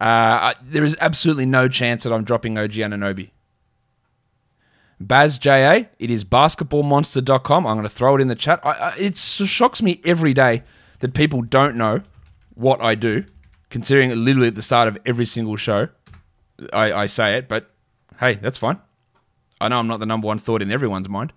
Uh, 0.00 0.04
I, 0.04 0.54
there 0.62 0.84
is 0.84 0.96
absolutely 1.00 1.46
no 1.46 1.68
chance 1.68 2.02
that 2.04 2.12
I'm 2.12 2.24
dropping 2.24 2.58
OG 2.58 2.72
Anunoby. 2.72 3.30
Baz 4.98 5.38
JA, 5.38 5.84
it 5.98 6.10
is 6.10 6.24
basketballmonster.com. 6.24 7.66
I'm 7.66 7.74
going 7.74 7.84
to 7.84 7.88
throw 7.88 8.16
it 8.16 8.20
in 8.20 8.28
the 8.28 8.34
chat. 8.34 8.60
I, 8.64 8.70
I, 8.70 8.94
it 8.96 9.16
shocks 9.16 9.82
me 9.82 10.00
every 10.04 10.32
day 10.32 10.62
that 11.00 11.14
people 11.14 11.42
don't 11.42 11.76
know 11.76 12.02
what 12.54 12.80
I 12.80 12.94
do, 12.94 13.24
considering 13.68 14.10
literally 14.24 14.48
at 14.48 14.54
the 14.54 14.62
start 14.62 14.88
of 14.88 14.98
every 15.04 15.26
single 15.26 15.56
show, 15.56 15.88
I, 16.72 16.92
I 16.92 17.06
say 17.06 17.36
it, 17.38 17.48
but 17.48 17.70
hey, 18.20 18.34
that's 18.34 18.58
fine. 18.58 18.78
I 19.60 19.68
know 19.68 19.78
I'm 19.78 19.86
not 19.86 20.00
the 20.00 20.06
number 20.06 20.26
one 20.26 20.38
thought 20.38 20.62
in 20.62 20.72
everyone's 20.72 21.08
mind. 21.08 21.32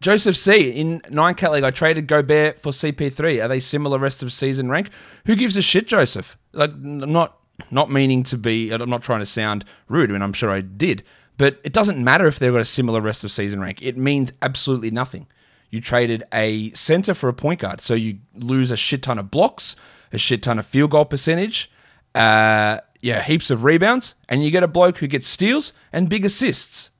Joseph 0.00 0.36
C. 0.36 0.70
In 0.70 1.02
nine 1.10 1.34
cat 1.34 1.52
league, 1.52 1.64
I 1.64 1.70
traded 1.70 2.06
Gobert 2.06 2.60
for 2.60 2.70
CP3. 2.70 3.44
Are 3.44 3.48
they 3.48 3.60
similar 3.60 3.98
rest 3.98 4.22
of 4.22 4.32
season 4.32 4.70
rank? 4.70 4.90
Who 5.26 5.34
gives 5.34 5.56
a 5.56 5.62
shit, 5.62 5.86
Joseph? 5.86 6.38
Like, 6.52 6.76
not 6.76 7.38
not 7.70 7.90
meaning 7.90 8.22
to 8.24 8.38
be. 8.38 8.70
I'm 8.70 8.88
not 8.88 9.02
trying 9.02 9.20
to 9.20 9.26
sound 9.26 9.64
rude, 9.88 10.10
I 10.10 10.12
mean 10.12 10.22
I'm 10.22 10.32
sure 10.32 10.50
I 10.50 10.60
did, 10.60 11.02
but 11.36 11.58
it 11.64 11.72
doesn't 11.72 12.02
matter 12.02 12.26
if 12.26 12.38
they've 12.38 12.52
got 12.52 12.60
a 12.60 12.64
similar 12.64 13.00
rest 13.00 13.24
of 13.24 13.32
season 13.32 13.60
rank. 13.60 13.82
It 13.82 13.96
means 13.96 14.32
absolutely 14.42 14.90
nothing. 14.90 15.26
You 15.70 15.80
traded 15.80 16.22
a 16.32 16.72
center 16.72 17.12
for 17.14 17.28
a 17.28 17.34
point 17.34 17.60
guard, 17.60 17.80
so 17.80 17.94
you 17.94 18.18
lose 18.34 18.70
a 18.70 18.76
shit 18.76 19.02
ton 19.02 19.18
of 19.18 19.30
blocks, 19.30 19.76
a 20.12 20.18
shit 20.18 20.42
ton 20.42 20.58
of 20.58 20.66
field 20.66 20.92
goal 20.92 21.04
percentage, 21.04 21.70
uh, 22.18 22.80
yeah, 23.00 23.22
heaps 23.22 23.50
of 23.50 23.62
rebounds, 23.62 24.16
and 24.28 24.44
you 24.44 24.50
get 24.50 24.64
a 24.64 24.68
bloke 24.68 24.98
who 24.98 25.06
gets 25.06 25.28
steals 25.28 25.72
and 25.92 26.08
big 26.08 26.24
assists. 26.24 26.90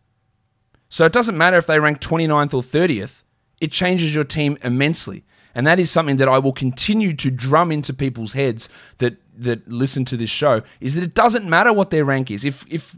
So 0.89 1.05
it 1.05 1.13
doesn't 1.13 1.37
matter 1.37 1.59
if 1.59 1.67
they 1.67 1.81
rank 1.81 2.01
29th 2.01 2.55
or 2.55 2.63
30th, 2.63 3.25
it 3.61 3.73
changes 3.73 4.15
your 4.15 4.25
team 4.25 4.57
immensely. 4.63 5.25
And 5.55 5.67
that 5.67 5.81
is 5.81 5.91
something 5.91 6.17
that 6.17 6.29
I 6.29 6.39
will 6.39 6.53
continue 6.53 7.15
to 7.15 7.31
drum 7.33 7.73
into 7.73 7.93
people's 7.93 8.33
heads 8.33 8.69
that 8.99 9.17
that 9.37 9.69
listen 9.69 10.05
to 10.05 10.17
this 10.17 10.31
show 10.31 10.63
is 10.81 10.95
that 10.97 11.05
it 11.05 11.15
doesn't 11.15 11.49
matter 11.49 11.73
what 11.73 11.91
their 11.91 12.05
rank 12.05 12.31
is. 12.31 12.45
If 12.45 12.65
if 12.69 12.95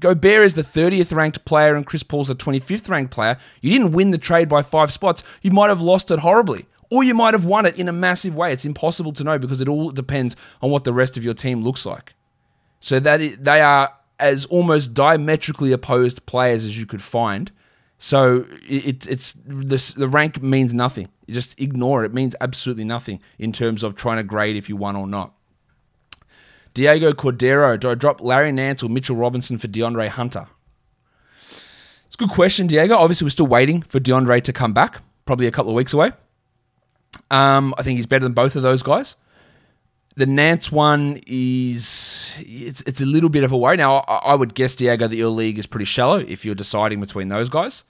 Gobert 0.00 0.44
is 0.44 0.54
the 0.54 0.62
30th 0.62 1.14
ranked 1.14 1.44
player 1.44 1.74
and 1.74 1.86
Chris 1.86 2.02
Paul's 2.02 2.28
the 2.28 2.36
25th 2.36 2.88
ranked 2.88 3.12
player, 3.12 3.38
you 3.60 3.72
didn't 3.72 3.92
win 3.92 4.10
the 4.10 4.18
trade 4.18 4.48
by 4.48 4.62
5 4.62 4.92
spots. 4.92 5.22
You 5.42 5.50
might 5.50 5.68
have 5.68 5.80
lost 5.80 6.10
it 6.10 6.18
horribly 6.18 6.66
or 6.90 7.04
you 7.04 7.14
might 7.14 7.34
have 7.34 7.44
won 7.44 7.66
it 7.66 7.78
in 7.78 7.88
a 7.88 7.92
massive 7.92 8.36
way. 8.36 8.52
It's 8.52 8.64
impossible 8.64 9.12
to 9.14 9.24
know 9.24 9.38
because 9.38 9.60
it 9.60 9.68
all 9.68 9.90
depends 9.90 10.36
on 10.62 10.70
what 10.70 10.84
the 10.84 10.92
rest 10.92 11.16
of 11.16 11.24
your 11.24 11.34
team 11.34 11.62
looks 11.62 11.84
like. 11.86 12.14
So 12.80 13.00
that 13.00 13.20
is, 13.20 13.38
they 13.38 13.60
are 13.60 13.92
as 14.18 14.46
almost 14.46 14.94
diametrically 14.94 15.72
opposed 15.72 16.24
players 16.26 16.64
as 16.64 16.78
you 16.78 16.86
could 16.86 17.02
find. 17.02 17.50
So 17.98 18.46
it, 18.68 19.06
it's 19.06 19.34
this, 19.44 19.92
the 19.92 20.08
rank 20.08 20.42
means 20.42 20.74
nothing. 20.74 21.08
You 21.26 21.34
just 21.34 21.58
ignore 21.60 22.04
it. 22.04 22.08
It 22.08 22.14
means 22.14 22.36
absolutely 22.40 22.84
nothing 22.84 23.20
in 23.38 23.52
terms 23.52 23.82
of 23.82 23.96
trying 23.96 24.18
to 24.18 24.22
grade 24.22 24.56
if 24.56 24.68
you 24.68 24.76
won 24.76 24.96
or 24.96 25.06
not. 25.06 25.32
Diego 26.74 27.12
Cordero, 27.12 27.80
do 27.80 27.90
I 27.90 27.94
drop 27.94 28.20
Larry 28.20 28.52
Nance 28.52 28.82
or 28.82 28.90
Mitchell 28.90 29.16
Robinson 29.16 29.56
for 29.56 29.66
DeAndre 29.66 30.08
Hunter? 30.08 30.46
It's 32.06 32.14
a 32.14 32.18
good 32.18 32.28
question, 32.28 32.66
Diego. 32.66 32.96
Obviously, 32.96 33.24
we're 33.24 33.30
still 33.30 33.46
waiting 33.46 33.80
for 33.80 33.98
DeAndre 33.98 34.42
to 34.42 34.52
come 34.52 34.74
back, 34.74 35.00
probably 35.24 35.46
a 35.46 35.50
couple 35.50 35.70
of 35.70 35.76
weeks 35.76 35.94
away. 35.94 36.12
Um, 37.30 37.74
I 37.78 37.82
think 37.82 37.96
he's 37.96 38.06
better 38.06 38.24
than 38.24 38.32
both 38.32 38.56
of 38.56 38.62
those 38.62 38.82
guys. 38.82 39.16
The 40.16 40.26
Nance 40.26 40.72
one 40.72 41.20
is 41.26 42.34
it's 42.38 42.80
it's 42.82 43.00
a 43.02 43.06
little 43.06 43.28
bit 43.28 43.44
of 43.44 43.52
a 43.52 43.56
worry. 43.56 43.76
Now 43.76 43.96
I, 44.08 44.14
I 44.16 44.34
would 44.34 44.54
guess 44.54 44.74
Diego 44.74 45.06
that 45.06 45.16
your 45.16 45.28
league 45.28 45.58
is 45.58 45.66
pretty 45.66 45.84
shallow 45.84 46.16
if 46.16 46.44
you're 46.44 46.54
deciding 46.54 47.00
between 47.00 47.28
those 47.28 47.48
guys. 47.48 47.84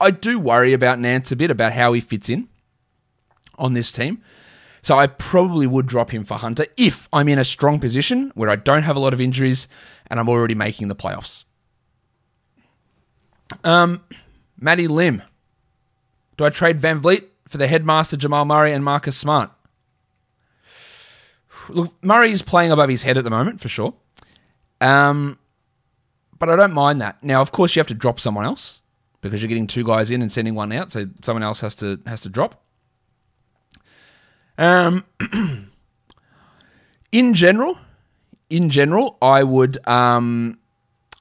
I 0.00 0.10
do 0.10 0.38
worry 0.38 0.72
about 0.72 0.98
Nance 0.98 1.30
a 1.30 1.36
bit 1.36 1.50
about 1.50 1.74
how 1.74 1.92
he 1.92 2.00
fits 2.00 2.28
in 2.28 2.48
on 3.58 3.74
this 3.74 3.92
team. 3.92 4.22
So 4.80 4.96
I 4.96 5.06
probably 5.06 5.66
would 5.66 5.86
drop 5.86 6.10
him 6.10 6.24
for 6.24 6.34
Hunter 6.34 6.66
if 6.76 7.08
I'm 7.12 7.28
in 7.28 7.38
a 7.38 7.44
strong 7.44 7.78
position 7.78 8.32
where 8.34 8.50
I 8.50 8.56
don't 8.56 8.82
have 8.82 8.96
a 8.96 9.00
lot 9.00 9.12
of 9.12 9.20
injuries 9.20 9.68
and 10.08 10.18
I'm 10.18 10.28
already 10.28 10.56
making 10.56 10.88
the 10.88 10.96
playoffs. 10.96 11.44
Um, 13.62 14.02
Matty 14.58 14.88
Lim. 14.88 15.22
Do 16.36 16.44
I 16.44 16.50
trade 16.50 16.80
Van 16.80 17.00
Vleet 17.00 17.24
for 17.52 17.58
the 17.58 17.66
headmaster 17.66 18.16
Jamal 18.16 18.46
Murray 18.46 18.72
and 18.72 18.82
Marcus 18.82 19.14
Smart? 19.14 19.50
Look, 21.68 21.92
Murray 22.02 22.32
is 22.32 22.40
playing 22.40 22.72
above 22.72 22.88
his 22.88 23.02
head 23.02 23.18
at 23.18 23.24
the 23.24 23.30
moment 23.30 23.60
for 23.60 23.68
sure. 23.68 23.92
Um, 24.80 25.38
but 26.38 26.48
I 26.48 26.56
don't 26.56 26.72
mind 26.72 27.02
that. 27.02 27.22
Now, 27.22 27.42
of 27.42 27.52
course, 27.52 27.76
you 27.76 27.80
have 27.80 27.86
to 27.88 27.94
drop 27.94 28.18
someone 28.18 28.46
else 28.46 28.80
because 29.20 29.42
you're 29.42 29.50
getting 29.50 29.66
two 29.66 29.84
guys 29.84 30.10
in 30.10 30.22
and 30.22 30.32
sending 30.32 30.54
one 30.54 30.72
out, 30.72 30.90
so 30.90 31.08
someone 31.22 31.42
else 31.42 31.60
has 31.60 31.74
to 31.76 32.00
has 32.06 32.22
to 32.22 32.30
drop. 32.30 32.60
Um, 34.56 35.04
in 37.12 37.34
general, 37.34 37.78
in 38.48 38.70
general, 38.70 39.18
I 39.20 39.44
would 39.44 39.86
um, 39.86 40.58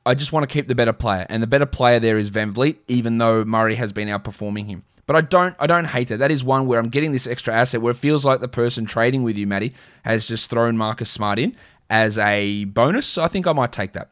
I 0.06 0.16
just 0.16 0.32
want 0.32 0.48
to 0.48 0.52
keep 0.52 0.70
the 0.70 0.76
better 0.76 0.94
player, 0.94 1.28
and 1.30 1.44
the 1.44 1.48
better 1.48 1.66
player 1.66 2.00
there 2.00 2.18
is 2.18 2.30
Van 2.30 2.54
Vleet, 2.54 2.78
even 2.88 3.18
though 3.18 3.44
Murray 3.44 3.76
has 3.76 3.92
been 3.92 4.08
outperforming 4.08 4.68
him. 4.68 4.84
But 5.06 5.16
I 5.16 5.22
don't 5.22 5.56
I 5.60 5.68
don't 5.68 5.86
hate 5.86 6.12
it. 6.12 6.18
That 6.18 6.32
is 6.32 6.44
one 6.44 6.68
where 6.68 6.80
I'm 6.80 6.90
getting 6.90 7.12
this 7.12 7.28
extra 7.28 7.54
asset 7.54 7.82
where 7.82 7.92
it 7.92 7.98
feels 7.98 8.26
like 8.26 8.40
the 8.40 8.48
person 8.48 8.86
trading 8.86 9.24
with 9.24 9.38
you, 9.38 9.48
Matty, 9.48 9.74
has 10.04 10.28
just 10.28 10.50
thrown 10.50 10.78
Marcus 10.78 11.10
Smart 11.10 11.40
in 11.40 11.56
as 11.90 12.18
a 12.18 12.66
bonus. 12.66 13.08
So 13.08 13.24
I 13.24 13.28
think 13.28 13.48
I 13.48 13.54
might 13.54 13.72
take 13.72 13.94
that. 13.94 14.10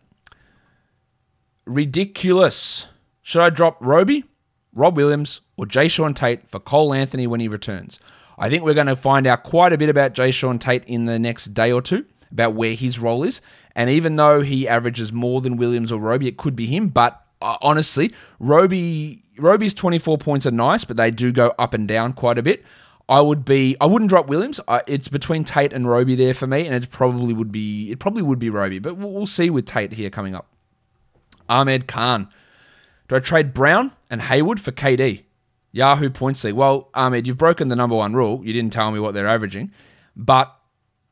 Ridiculous. 1.65 2.87
Should 3.21 3.41
I 3.41 3.49
drop 3.49 3.77
Roby, 3.79 4.25
Rob 4.73 4.97
Williams, 4.97 5.41
or 5.55 5.65
Jae'Sean 5.65 6.15
Tate 6.15 6.49
for 6.49 6.59
Cole 6.59 6.93
Anthony 6.93 7.27
when 7.27 7.39
he 7.39 7.47
returns? 7.47 7.99
I 8.37 8.49
think 8.49 8.63
we're 8.63 8.73
going 8.73 8.87
to 8.87 8.95
find 8.95 9.27
out 9.27 9.43
quite 9.43 9.73
a 9.73 9.77
bit 9.77 9.89
about 9.89 10.13
Jae'Sean 10.13 10.59
Tate 10.59 10.83
in 10.85 11.05
the 11.05 11.19
next 11.19 11.53
day 11.53 11.71
or 11.71 11.81
two 11.81 12.05
about 12.31 12.53
where 12.53 12.73
his 12.73 12.99
role 12.99 13.23
is. 13.23 13.41
And 13.75 13.89
even 13.89 14.15
though 14.15 14.41
he 14.41 14.67
averages 14.67 15.11
more 15.11 15.41
than 15.41 15.57
Williams 15.57 15.91
or 15.91 15.99
Roby, 15.99 16.27
it 16.27 16.37
could 16.37 16.55
be 16.55 16.65
him, 16.65 16.89
but 16.89 17.23
Uh, 17.41 17.57
honestly, 17.61 18.13
Roby 18.39 19.23
Roby's 19.37 19.73
24 19.73 20.17
points 20.17 20.45
are 20.45 20.51
nice, 20.51 20.83
but 20.83 20.97
they 20.97 21.11
do 21.11 21.31
go 21.31 21.53
up 21.57 21.73
and 21.73 21.87
down 21.87 22.13
quite 22.13 22.37
a 22.37 22.43
bit. 22.43 22.63
I 23.07 23.21
would 23.21 23.43
be 23.43 23.75
I 23.81 23.85
wouldn't 23.85 24.09
drop 24.09 24.27
Williams. 24.27 24.59
It's 24.87 25.07
between 25.07 25.43
Tate 25.43 25.73
and 25.73 25.89
Roby 25.89 26.15
there 26.15 26.33
for 26.33 26.47
me, 26.47 26.65
and 26.67 26.75
it 26.75 26.91
probably 26.91 27.33
would 27.33 27.51
be 27.51 27.91
it 27.91 27.99
probably 27.99 28.21
would 28.21 28.39
be 28.39 28.49
Roby, 28.49 28.79
but 28.79 28.97
we'll, 28.97 29.11
we'll 29.11 29.25
see 29.25 29.49
with 29.49 29.65
Tate 29.65 29.93
here 29.93 30.09
coming 30.09 30.35
up. 30.35 30.47
Ahmed 31.47 31.87
Khan. 31.87 32.29
Do 33.07 33.15
I 33.15 33.19
trade 33.19 33.55
Brown 33.55 33.91
and 34.11 34.21
Hayward 34.21 34.61
for 34.61 34.71
KD? 34.71 35.23
Yahoo 35.71 36.09
Points 36.11 36.43
League. 36.43 36.53
Well, 36.53 36.89
Ahmed, 36.93 37.25
you've 37.25 37.37
broken 37.37 37.67
the 37.67 37.75
number 37.75 37.95
one 37.95 38.13
rule. 38.13 38.41
You 38.43 38.53
didn't 38.53 38.73
tell 38.73 38.91
me 38.91 38.99
what 38.99 39.15
they're 39.15 39.27
averaging, 39.27 39.71
but 40.15 40.55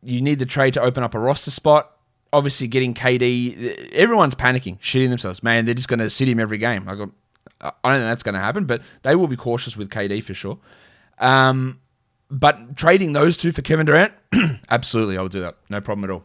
you 0.03 0.21
need 0.21 0.39
the 0.39 0.45
trade 0.45 0.73
to 0.75 0.81
open 0.81 1.03
up 1.03 1.15
a 1.15 1.19
roster 1.19 1.51
spot. 1.51 1.96
Obviously, 2.33 2.67
getting 2.67 2.93
KD, 2.93 3.91
everyone's 3.93 4.35
panicking, 4.35 4.79
shitting 4.79 5.09
themselves. 5.09 5.41
Man, 5.41 5.65
they're 5.65 5.73
just 5.73 5.87
going 5.87 5.99
to 5.99 6.09
sit 6.09 6.27
him 6.27 6.39
every 6.39 6.57
game. 6.57 6.87
I 6.87 6.95
go, 6.95 7.11
I 7.61 7.71
don't 7.83 7.95
think 7.95 8.03
that's 8.03 8.23
going 8.23 8.35
to 8.35 8.41
happen, 8.41 8.65
but 8.65 8.81
they 9.03 9.15
will 9.15 9.27
be 9.27 9.37
cautious 9.37 9.77
with 9.77 9.89
KD 9.89 10.23
for 10.23 10.33
sure. 10.33 10.59
Um, 11.19 11.79
but 12.29 12.75
trading 12.75 13.13
those 13.13 13.37
two 13.37 13.51
for 13.51 13.61
Kevin 13.61 13.85
Durant, 13.85 14.13
absolutely, 14.69 15.17
I 15.17 15.21
will 15.21 15.29
do 15.29 15.41
that. 15.41 15.57
No 15.69 15.81
problem 15.81 16.03
at 16.03 16.13
all. 16.13 16.23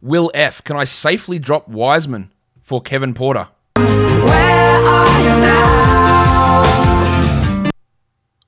Will 0.00 0.30
F, 0.34 0.62
can 0.64 0.76
I 0.76 0.84
safely 0.84 1.38
drop 1.38 1.66
Wiseman 1.66 2.30
for 2.62 2.82
Kevin 2.82 3.14
Porter? 3.14 3.48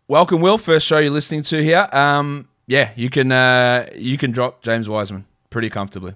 Welcome, 0.09 0.41
Will. 0.41 0.59
First 0.59 0.87
show 0.87 0.99
you're 0.99 1.11
listening 1.11 1.43
to 1.45 1.65
here. 1.65 1.89
Um, 1.93 2.49
yeah, 2.67 2.91
you 2.97 3.11
can 3.11 3.31
uh, 3.33 3.87
you 3.95 4.19
can 4.19 4.33
drop 4.33 4.63
James 4.63 4.89
Wiseman 4.89 5.27
pretty 5.51 5.71
comfortably. 5.71 6.15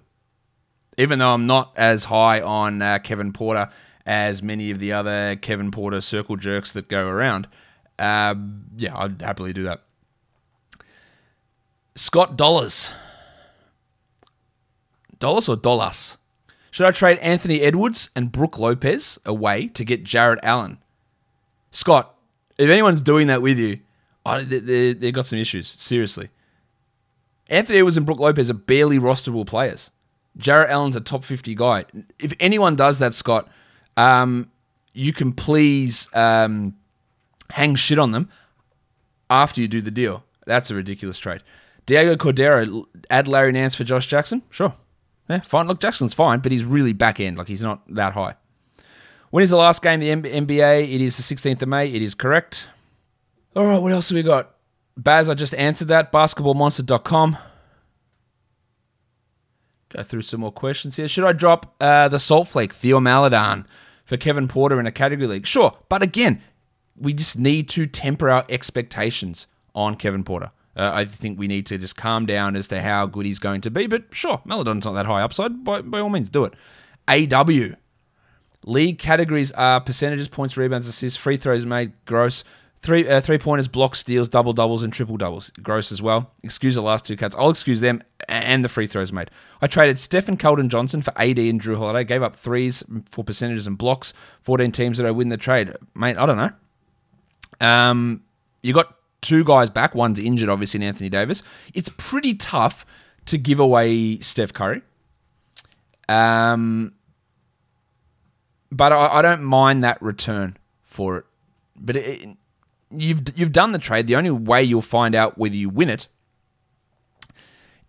Even 0.99 1.19
though 1.19 1.33
I'm 1.33 1.47
not 1.47 1.73
as 1.77 2.05
high 2.05 2.41
on 2.41 2.83
uh, 2.83 2.99
Kevin 2.99 3.33
Porter 3.33 3.71
as 4.05 4.43
many 4.43 4.71
of 4.71 4.79
the 4.79 4.93
other 4.93 5.37
Kevin 5.37 5.71
Porter 5.71 6.01
circle 6.01 6.37
jerks 6.37 6.73
that 6.73 6.89
go 6.89 7.07
around, 7.07 7.47
uh, 7.99 8.35
yeah, 8.77 8.97
I'd 8.97 9.23
happily 9.23 9.53
do 9.53 9.65
that. 9.65 9.83
Scott 11.95 12.37
Dollars. 12.37 12.93
Dollars 15.19 15.49
or 15.49 15.57
Dollars? 15.57 16.17
Should 16.71 16.87
I 16.87 16.93
trade 16.93 17.19
Anthony 17.19 17.61
Edwards 17.61 18.11
and 18.17 18.33
Brook 18.33 18.59
Lopez 18.59 19.19
away 19.25 19.69
to 19.69 19.85
get 19.85 20.05
Jarrett 20.05 20.41
Allen? 20.43 20.79
Scott, 21.71 22.15
if 22.59 22.71
anyone's 22.71 23.03
doing 23.03 23.27
that 23.27 23.43
with 23.43 23.59
you, 23.59 23.81
oh, 24.25 24.41
they, 24.41 24.59
they, 24.59 24.93
they've 24.93 25.15
got 25.15 25.27
some 25.27 25.39
issues. 25.39 25.77
Seriously. 25.79 26.31
Anthony 27.51 27.79
Edwards 27.79 27.97
and 27.97 28.07
Brook 28.07 28.21
Lopez 28.21 28.49
are 28.49 28.55
barely 28.55 28.99
rosterable 28.99 29.47
players. 29.47 29.91
Jarrett 30.37 30.71
Allen's 30.71 30.97
a 30.97 31.01
top 31.01 31.25
50 31.25 31.55
guy. 31.57 31.85
If 32.19 32.33
anyone 32.39 32.77
does 32.77 33.01
that, 33.01 33.13
Scott, 33.13 33.49
um, 33.97 34.51
you 34.95 35.13
can 35.13 35.33
please 35.33 36.09
um, 36.15 36.77
hang 37.51 37.75
shit 37.75 37.99
on 37.99 38.13
them 38.13 38.31
after 39.29 39.61
you 39.61 39.69
do 39.69 39.81
the 39.81 39.91
deal. 39.91 40.25
That's 40.47 40.71
a 40.71 40.75
ridiculous 40.77 41.19
trade. 41.19 41.43
Diego 41.87 42.15
Cordero, 42.15 42.85
add 43.11 43.27
Larry 43.27 43.53
Nance 43.53 43.75
for 43.75 43.83
Josh 43.85 44.07
Jackson? 44.07 44.43
Sure. 44.49 44.75
Yeah, 45.29 45.41
fine. 45.41 45.67
Look, 45.67 45.81
Jackson's 45.81 46.15
fine, 46.15 46.39
but 46.41 46.53
he's 46.53 46.65
really 46.65 46.93
back 46.93 47.19
end. 47.19 47.37
Like, 47.37 47.49
he's 47.49 47.63
not 47.63 47.83
that 47.95 48.13
high. 48.13 48.35
When 49.31 49.45
is 49.45 49.51
the 49.51 49.57
last 49.57 49.83
game 49.83 50.01
the 50.01 50.11
NBA? 50.11 50.93
It 50.93 51.01
is 51.01 51.17
the 51.17 51.35
16th 51.35 51.63
of 51.63 51.69
May. 51.69 51.89
It 51.89 52.03
is 52.03 52.15
correct. 52.15 52.69
All 53.55 53.65
right, 53.65 53.79
what 53.79 53.93
else 53.93 54.09
have 54.09 54.17
we 54.17 54.23
got? 54.23 54.55
Baz, 55.01 55.29
I 55.31 55.35
just 55.35 55.55
answered 55.55 55.89
that. 55.89 56.13
Basketballmonster.com. 56.13 57.39
Go 59.89 60.03
through 60.03 60.23
some 60.23 60.41
more 60.41 60.53
questions 60.53 60.97
here. 60.97 61.09
Should 61.09 61.25
I 61.25 61.33
drop 61.33 61.75
uh, 61.81 62.09
the 62.09 62.19
Salt 62.19 62.49
Flake, 62.49 62.73
Theo 62.73 63.01
Maledon, 63.01 63.67
for 64.05 64.17
Kevin 64.17 64.47
Porter 64.47 64.79
in 64.79 64.87
a 64.87 64.93
category 64.93 65.27
league? 65.27 65.47
Sure. 65.47 65.77
But 65.89 66.03
again, 66.03 66.43
we 66.97 67.15
just 67.15 67.39
need 67.39 67.69
to 67.71 67.87
temper 67.87 68.29
our 68.29 68.45
expectations 68.49 69.47
on 69.75 69.97
Kevin 69.97 70.23
Porter. 70.23 70.51
Uh, 70.77 70.91
I 70.93 71.07
think 71.07 71.39
we 71.39 71.49
need 71.49 71.67
to 71.67 71.79
just 71.79 71.97
calm 71.97 72.27
down 72.27 72.55
as 72.55 72.69
to 72.69 72.81
how 72.81 73.07
good 73.07 73.27
he's 73.27 73.39
going 73.39 73.63
to 73.63 73.71
be. 73.71 73.87
But 73.87 74.05
sure, 74.13 74.43
Maledon's 74.45 74.85
not 74.85 74.93
that 74.93 75.07
high 75.07 75.23
upside. 75.23 75.65
By, 75.65 75.81
by 75.81 76.01
all 76.01 76.11
means, 76.11 76.29
do 76.29 76.45
it. 76.45 76.55
AW. 77.09 77.75
League 78.67 78.99
categories 78.99 79.51
are 79.53 79.81
percentages, 79.81 80.29
points, 80.29 80.57
rebounds, 80.59 80.87
assists, 80.87 81.19
free 81.19 81.39
throws 81.39 81.65
made, 81.65 81.93
gross, 82.05 82.45
three 82.81 83.09
uh, 83.09 83.21
three 83.21 83.39
pointers, 83.39 83.69
blocks, 83.69 83.99
steals, 83.99 84.29
double 84.29 84.53
doubles, 84.53 84.83
and 84.83 84.93
triple 84.93 85.17
doubles, 85.17 85.51
gross 85.63 85.93
as 85.93 86.01
well. 86.01 86.33
Excuse 86.43 86.75
the 86.75 86.83
last 86.83 87.07
two 87.07 87.17
cuts. 87.17 87.37
I'll 87.37 87.51
excuse 87.51 87.81
them 87.81 88.03
and 88.29 88.65
the 88.65 88.69
free 88.69 88.87
throws 88.87 89.13
made. 89.13 89.31
I 89.61 89.67
traded 89.67 89.99
Stephen 89.99 90.37
Keldon 90.37 90.69
Johnson 90.69 91.03
for 91.03 91.13
AD 91.17 91.39
and 91.39 91.61
Jrue 91.61 91.77
Holiday. 91.77 92.05
Gave 92.05 92.23
up 92.23 92.37
threes 92.37 92.85
for 93.11 93.25
percentages 93.25 93.67
and 93.67 93.77
blocks. 93.79 94.13
Fourteen 94.43 94.73
teams 94.73 94.99
that 94.99 95.07
I 95.07 95.11
win 95.11 95.29
the 95.29 95.37
trade, 95.37 95.75
mate. 95.95 96.17
I 96.17 96.27
don't 96.27 96.37
know. 96.37 97.67
Um, 97.67 98.23
you 98.63 98.73
got 98.73 98.97
two 99.21 99.45
guys 99.45 99.71
back. 99.71 99.95
One's 99.95 100.19
injured, 100.19 100.49
obviously, 100.49 100.79
in 100.79 100.85
Anthony 100.85 101.11
Davis. 101.11 101.43
It's 101.75 101.91
pretty 101.97 102.35
tough 102.35 102.87
to 103.27 103.39
give 103.39 103.61
away 103.61 104.19
Steph 104.19 104.53
Curry. 104.53 104.83
Um, 106.09 106.95
but 108.73 108.93
I, 108.93 109.19
I 109.19 109.23
don't 109.23 109.43
mind 109.43 109.85
that 109.85 110.01
return 110.03 110.57
for 110.83 111.19
it. 111.19 111.25
But 111.77 111.97
it, 111.97 112.23
it, 112.23 112.37
you've 112.91 113.23
you've 113.37 113.53
done 113.53 113.73
the 113.73 113.79
trade. 113.79 114.07
The 114.07 114.17
only 114.17 114.31
way 114.31 114.63
you'll 114.63 114.83
find 114.83 115.15
out 115.15 115.39
whether 115.39 115.57
you 115.57 115.69
win 115.69 115.89
it 115.89 116.07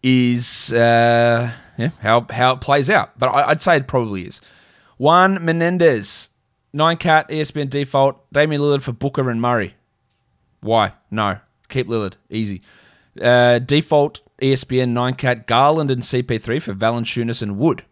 is 0.03 0.73
uh, 0.73 1.51
yeah, 1.77 1.89
how 2.01 2.25
how 2.29 2.53
it 2.53 2.61
plays 2.61 2.89
out. 2.89 3.17
But 3.17 3.27
I, 3.27 3.49
would 3.49 3.61
say 3.61 3.77
it 3.77 3.87
probably 3.87 4.25
is. 4.25 4.41
Juan 4.97 5.43
Menendez, 5.43 6.29
nine 6.73 6.97
cat 6.97 7.29
ESPN 7.29 7.69
default. 7.69 8.21
Damian 8.31 8.61
Lillard 8.61 8.81
for 8.81 8.93
Booker 8.93 9.29
and 9.29 9.41
Murray. 9.41 9.75
Why? 10.61 10.93
No, 11.09 11.39
keep 11.69 11.87
Lillard 11.87 12.15
easy. 12.29 12.61
Uh, 13.21 13.59
default 13.59 14.21
ESPN 14.41 14.89
nine 14.89 15.15
cat 15.15 15.47
Garland 15.47 15.91
and 15.91 16.01
CP3 16.01 16.61
for 16.61 16.73
Valanciunas 16.73 17.41
and 17.41 17.57
Wood. 17.57 17.83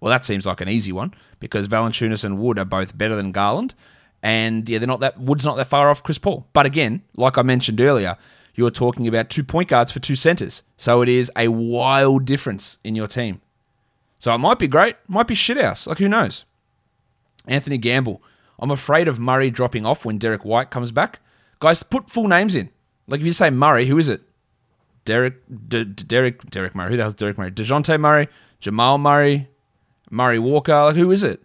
Well, 0.00 0.10
that 0.10 0.24
seems 0.24 0.46
like 0.46 0.60
an 0.60 0.68
easy 0.68 0.92
one 0.92 1.12
because 1.40 1.68
Valanciunas 1.68 2.24
and 2.24 2.38
Wood 2.38 2.58
are 2.58 2.64
both 2.64 2.96
better 2.96 3.16
than 3.16 3.32
Garland, 3.32 3.74
and 4.22 4.68
yeah, 4.68 4.78
they're 4.78 4.88
not 4.88 5.00
that 5.00 5.18
Wood's 5.18 5.44
not 5.44 5.56
that 5.56 5.66
far 5.66 5.90
off 5.90 6.02
Chris 6.02 6.18
Paul. 6.18 6.46
But 6.52 6.66
again, 6.66 7.02
like 7.16 7.38
I 7.38 7.42
mentioned 7.42 7.80
earlier, 7.80 8.16
you're 8.54 8.70
talking 8.70 9.06
about 9.08 9.30
two 9.30 9.44
point 9.44 9.68
guards 9.68 9.92
for 9.92 10.00
two 10.00 10.16
centers, 10.16 10.62
so 10.76 11.02
it 11.02 11.08
is 11.08 11.30
a 11.36 11.48
wild 11.48 12.24
difference 12.24 12.78
in 12.84 12.94
your 12.94 13.06
team. 13.06 13.40
So 14.18 14.34
it 14.34 14.38
might 14.38 14.58
be 14.58 14.68
great, 14.68 14.96
might 15.08 15.26
be 15.26 15.34
shithouse. 15.34 15.86
Like 15.86 15.98
who 15.98 16.08
knows? 16.08 16.44
Anthony 17.46 17.78
Gamble. 17.78 18.22
I'm 18.58 18.70
afraid 18.70 19.08
of 19.08 19.18
Murray 19.18 19.50
dropping 19.50 19.86
off 19.86 20.04
when 20.04 20.18
Derrick 20.18 20.44
White 20.44 20.70
comes 20.70 20.92
back. 20.92 21.20
Guys, 21.60 21.82
put 21.82 22.10
full 22.10 22.28
names 22.28 22.54
in. 22.54 22.68
Like 23.06 23.20
if 23.20 23.26
you 23.26 23.32
say 23.32 23.50
Murray, 23.50 23.86
who 23.86 23.98
is 23.98 24.08
it? 24.08 24.20
Derek, 25.06 25.34
D- 25.68 25.84
Derek, 25.84 26.48
Derek 26.50 26.74
Murray. 26.74 26.90
Who 26.90 26.96
the 26.96 27.02
hell's 27.04 27.14
Derek 27.14 27.38
Murray? 27.38 27.50
Dejounte 27.50 27.98
Murray, 27.98 28.28
Jamal 28.60 28.98
Murray, 28.98 29.48
Murray 30.10 30.38
Walker. 30.38 30.74
Like, 30.74 30.96
who 30.96 31.10
is 31.10 31.22
it? 31.22 31.42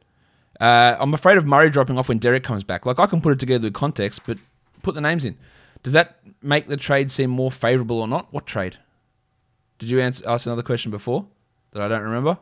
Uh, 0.60 0.96
I'm 1.00 1.14
afraid 1.14 1.38
of 1.38 1.46
Murray 1.46 1.70
dropping 1.70 1.98
off 1.98 2.10
when 2.10 2.18
Derek 2.18 2.44
comes 2.44 2.64
back. 2.64 2.86
Like 2.86 3.00
I 3.00 3.06
can 3.06 3.22
put 3.22 3.34
it 3.34 3.40
together 3.40 3.64
with 3.64 3.74
context, 3.74 4.22
but 4.26 4.38
put 4.84 4.96
the 4.96 5.02
names 5.02 5.26
in. 5.26 5.38
Does 5.84 5.94
that 5.94 6.20
make 6.42 6.68
the 6.68 6.78
trade 6.78 7.12
seem 7.12 7.30
more 7.30 7.52
favourable 7.52 8.00
or 8.02 8.08
not? 8.08 8.32
What 8.34 8.46
trade? 8.46 8.78
Did 9.80 9.90
you 9.90 10.00
answer, 10.00 10.24
ask 10.28 10.46
another 10.46 10.64
question 10.64 10.92
before 10.92 11.28
that 11.72 11.82
I 11.82 11.88
don't 11.88 12.02
remember? 12.02 12.38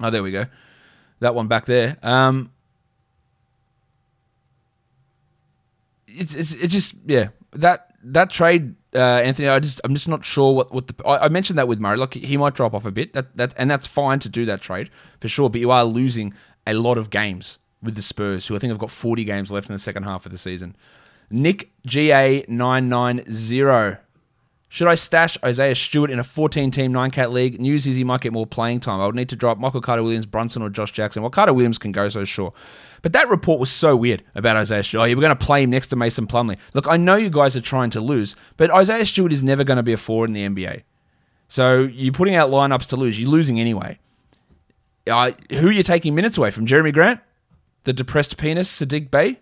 Oh, 0.00 0.10
there 0.10 0.22
we 0.22 0.32
go. 0.32 0.46
That 1.20 1.34
one 1.34 1.46
back 1.46 1.66
there. 1.66 1.96
Um, 2.02 2.50
it's, 6.06 6.34
it's 6.34 6.52
it's 6.54 6.72
just 6.72 6.94
yeah 7.06 7.28
that 7.52 7.94
that 8.04 8.28
trade 8.30 8.74
uh, 8.94 8.98
Anthony, 8.98 9.48
I 9.48 9.58
just 9.58 9.80
I'm 9.84 9.94
just 9.94 10.08
not 10.08 10.24
sure 10.24 10.54
what, 10.54 10.72
what 10.72 10.86
the 10.86 11.06
I, 11.06 11.24
I, 11.24 11.28
mentioned 11.28 11.58
that 11.58 11.66
with 11.66 11.80
Murray. 11.80 11.96
Look, 11.96 12.12
he 12.12 12.36
might 12.36 12.54
drop 12.54 12.74
off 12.74 12.84
a 12.84 12.90
bit. 12.90 13.14
That 13.14 13.34
that 13.36 13.54
and 13.56 13.70
that's 13.70 13.86
fine 13.86 14.18
to 14.18 14.28
do 14.28 14.44
that 14.44 14.60
trade 14.60 14.90
for 15.20 15.28
sure. 15.28 15.48
But 15.48 15.62
you 15.62 15.70
are 15.70 15.84
losing 15.84 16.34
a 16.66 16.74
lot 16.74 16.98
of 16.98 17.10
games 17.10 17.58
with 17.82 17.96
the 17.96 18.02
Spurs, 18.02 18.46
who 18.46 18.56
I 18.56 18.58
think 18.58 18.70
have 18.70 18.78
got 18.78 18.90
40 18.90 19.24
games 19.24 19.50
left 19.50 19.68
in 19.68 19.72
the 19.72 19.78
second 19.78 20.04
half 20.04 20.24
of 20.26 20.32
the 20.32 20.38
season. 20.38 20.76
Nick 21.30 21.70
GA 21.86 22.44
nine 22.48 22.88
nine 22.88 23.24
zero. 23.30 23.98
Should 24.68 24.88
I 24.88 24.94
stash 24.94 25.36
Isaiah 25.44 25.74
Stewart 25.74 26.10
in 26.10 26.18
a 26.18 26.24
14 26.24 26.70
team 26.70 26.92
9 26.92 27.10
cat 27.10 27.30
league? 27.30 27.60
News 27.60 27.86
is 27.86 27.94
he 27.94 28.04
might 28.04 28.22
get 28.22 28.32
more 28.32 28.46
playing 28.46 28.80
time. 28.80 29.02
I 29.02 29.04
would 29.06 29.14
need 29.14 29.28
to 29.28 29.36
drop 29.36 29.58
Michael 29.58 29.82
Carter 29.82 30.02
Williams, 30.02 30.24
Brunson, 30.24 30.62
or 30.62 30.70
Josh 30.70 30.92
Jackson. 30.92 31.20
Well, 31.20 31.28
Carter 31.28 31.52
Williams 31.52 31.76
can 31.76 31.92
go, 31.92 32.08
so 32.08 32.24
sure. 32.24 32.54
But 33.02 33.12
that 33.12 33.28
report 33.28 33.60
was 33.60 33.70
so 33.70 33.94
weird 33.94 34.22
about 34.34 34.56
Isaiah 34.56 34.82
Stewart. 34.82 35.10
Oh, 35.10 35.14
were 35.14 35.20
going 35.20 35.36
to 35.36 35.44
play 35.44 35.62
him 35.62 35.68
next 35.68 35.88
to 35.88 35.96
Mason 35.96 36.26
Plumlee. 36.26 36.58
Look, 36.72 36.88
I 36.88 36.96
know 36.96 37.16
you 37.16 37.28
guys 37.28 37.54
are 37.54 37.60
trying 37.60 37.90
to 37.90 38.00
lose, 38.00 38.34
but 38.56 38.70
Isaiah 38.70 39.04
Stewart 39.04 39.30
is 39.30 39.42
never 39.42 39.62
going 39.62 39.76
to 39.76 39.82
be 39.82 39.92
a 39.92 39.98
four 39.98 40.24
in 40.24 40.32
the 40.32 40.48
NBA. 40.48 40.84
So 41.48 41.80
you're 41.80 42.14
putting 42.14 42.34
out 42.34 42.48
lineups 42.50 42.86
to 42.86 42.96
lose. 42.96 43.20
You're 43.20 43.28
losing 43.28 43.60
anyway. 43.60 43.98
Uh, 45.10 45.32
who 45.50 45.68
are 45.68 45.72
you 45.72 45.82
taking 45.82 46.14
minutes 46.14 46.38
away 46.38 46.50
from? 46.50 46.66
Jerami 46.66 46.92
Grant? 46.92 47.20
The 47.84 47.92
depressed 47.92 48.36
penis, 48.36 48.70
Saddiq 48.70 49.10
Bey? 49.10 49.40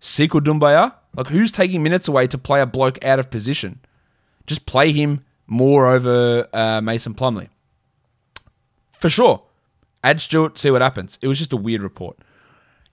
Sekou 0.00 0.40
Doumbouya? 0.40 0.94
Like, 1.14 1.26
who's 1.26 1.52
taking 1.52 1.82
minutes 1.82 2.08
away 2.08 2.26
to 2.28 2.38
play 2.38 2.60
a 2.60 2.66
bloke 2.66 3.04
out 3.04 3.18
of 3.18 3.30
position? 3.30 3.80
Just 4.46 4.64
play 4.64 4.92
him 4.92 5.24
more 5.46 5.86
over 5.88 6.48
uh, 6.52 6.80
Mason 6.80 7.14
Plumlee. 7.14 7.48
For 8.92 9.10
sure. 9.10 9.42
Add 10.02 10.20
Stewart, 10.20 10.56
see 10.56 10.70
what 10.70 10.80
happens. 10.80 11.18
It 11.20 11.28
was 11.28 11.38
just 11.38 11.52
a 11.52 11.56
weird 11.56 11.82
report. 11.82 12.18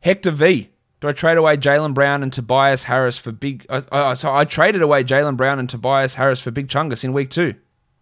Hector 0.02 0.32
V. 0.32 0.70
Do 1.00 1.08
I 1.08 1.12
trade 1.12 1.38
away 1.38 1.58
Jaylen 1.58 1.94
Brown 1.94 2.24
and 2.24 2.34
Tobias 2.34 2.86
Harris 2.86 3.18
for 3.20 3.32
big? 3.32 3.66
Uh, 3.70 3.84
uh, 3.92 4.16
so 4.16 4.34
I 4.34 4.46
traded 4.46 4.82
away 4.82 5.04
Jaylen 5.04 5.38
Brown 5.38 5.60
and 5.60 5.70
Tobias 5.70 6.16
Harris 6.16 6.40
for 6.40 6.50
big 6.50 6.68
chungus 6.68 7.04
in 7.04 7.14
week 7.14 7.30
two. 7.30 7.54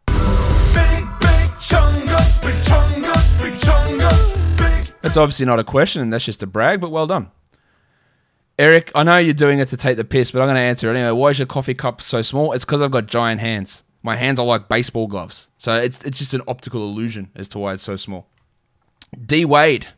Big, 0.08 1.06
big 1.20 1.50
chungus, 1.60 2.42
big 2.42 2.56
chungus. 2.64 2.85
That's 5.06 5.18
obviously 5.18 5.46
not 5.46 5.60
a 5.60 5.64
question, 5.64 6.02
and 6.02 6.12
that's 6.12 6.26
just 6.26 6.42
a 6.42 6.48
brag, 6.48 6.82
but 6.82 6.90
well 6.90 7.06
done. 7.06 7.30
Eric, 8.58 8.92
I 8.96 9.04
know 9.04 9.20
you're 9.20 9.36
doing 9.36 9.60
it 9.60 9.68
to 9.68 9.78
take 9.78 9.98
the 9.98 10.04
piss, 10.04 10.32
but 10.32 10.42
I'm 10.42 10.48
going 10.48 10.56
to 10.56 10.62
answer 10.62 10.90
anyway. 10.90 11.12
Why 11.12 11.30
is 11.30 11.38
your 11.38 11.46
coffee 11.46 11.76
cup 11.76 12.02
so 12.02 12.24
small? 12.24 12.54
It's 12.54 12.66
because 12.66 12.82
I've 12.82 12.90
got 12.90 13.06
giant 13.06 13.40
hands. 13.40 13.84
My 14.02 14.16
hands 14.16 14.40
are 14.40 14.46
like 14.48 14.68
baseball 14.68 15.06
gloves. 15.06 15.48
So 15.60 15.76
it's, 15.76 16.00
it's 16.04 16.18
just 16.18 16.34
an 16.34 16.42
optical 16.48 16.82
illusion 16.82 17.30
as 17.36 17.48
to 17.50 17.60
why 17.60 17.74
it's 17.74 17.84
so 17.84 17.96
small. 17.96 18.26
D 19.24 19.46
Wade. 19.46 19.90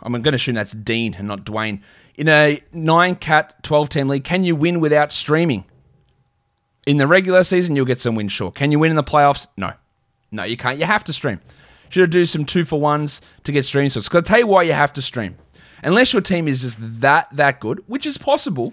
I'm 0.00 0.12
going 0.12 0.22
to 0.22 0.36
assume 0.36 0.54
that's 0.54 0.72
Dean 0.72 1.16
and 1.18 1.28
not 1.28 1.44
Dwayne. 1.44 1.82
In 2.16 2.26
a 2.26 2.58
9 2.72 3.16
cat 3.16 3.62
12 3.62 3.90
team 3.90 4.08
league, 4.08 4.24
can 4.24 4.42
you 4.42 4.56
win 4.56 4.80
without 4.80 5.12
streaming? 5.12 5.66
In 6.86 6.96
the 6.96 7.06
regular 7.06 7.44
season, 7.44 7.76
you'll 7.76 7.84
get 7.84 8.00
some 8.00 8.14
wins, 8.14 8.32
sure. 8.32 8.50
Can 8.50 8.72
you 8.72 8.78
win 8.78 8.88
in 8.88 8.96
the 8.96 9.04
playoffs? 9.04 9.48
No. 9.58 9.72
No, 10.30 10.44
you 10.44 10.56
can't. 10.56 10.78
You 10.78 10.86
have 10.86 11.04
to 11.04 11.12
stream. 11.12 11.42
Should 11.88 12.10
do 12.10 12.26
some 12.26 12.44
two 12.44 12.64
for 12.64 12.80
ones 12.80 13.20
to 13.44 13.52
get 13.52 13.64
stream 13.64 13.88
So 13.88 14.00
Because 14.00 14.14
I'll 14.16 14.22
tell 14.22 14.38
you 14.40 14.46
why 14.46 14.62
you 14.62 14.72
have 14.72 14.92
to 14.94 15.02
stream. 15.02 15.36
Unless 15.82 16.12
your 16.12 16.22
team 16.22 16.48
is 16.48 16.62
just 16.62 16.78
that, 17.00 17.28
that 17.32 17.60
good, 17.60 17.82
which 17.86 18.06
is 18.06 18.18
possible, 18.18 18.72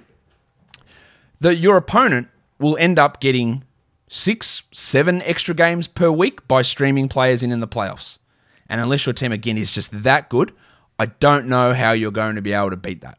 that 1.39 1.55
your 1.55 1.77
opponent 1.77 2.29
will 2.59 2.77
end 2.77 2.97
up 2.97 3.19
getting 3.19 3.63
six, 4.07 4.63
seven 4.71 5.21
extra 5.23 5.53
games 5.53 5.87
per 5.87 6.09
week 6.09 6.47
by 6.47 6.61
streaming 6.61 7.09
players 7.09 7.43
in 7.43 7.51
in 7.51 7.59
the 7.59 7.67
playoffs. 7.67 8.19
And 8.69 8.79
unless 8.79 9.05
your 9.05 9.13
team, 9.13 9.31
again, 9.31 9.57
is 9.57 9.73
just 9.73 10.03
that 10.03 10.29
good, 10.29 10.53
I 10.97 11.07
don't 11.07 11.47
know 11.47 11.73
how 11.73 11.91
you're 11.91 12.11
going 12.11 12.35
to 12.35 12.41
be 12.41 12.53
able 12.53 12.69
to 12.69 12.77
beat 12.77 13.01
that. 13.01 13.17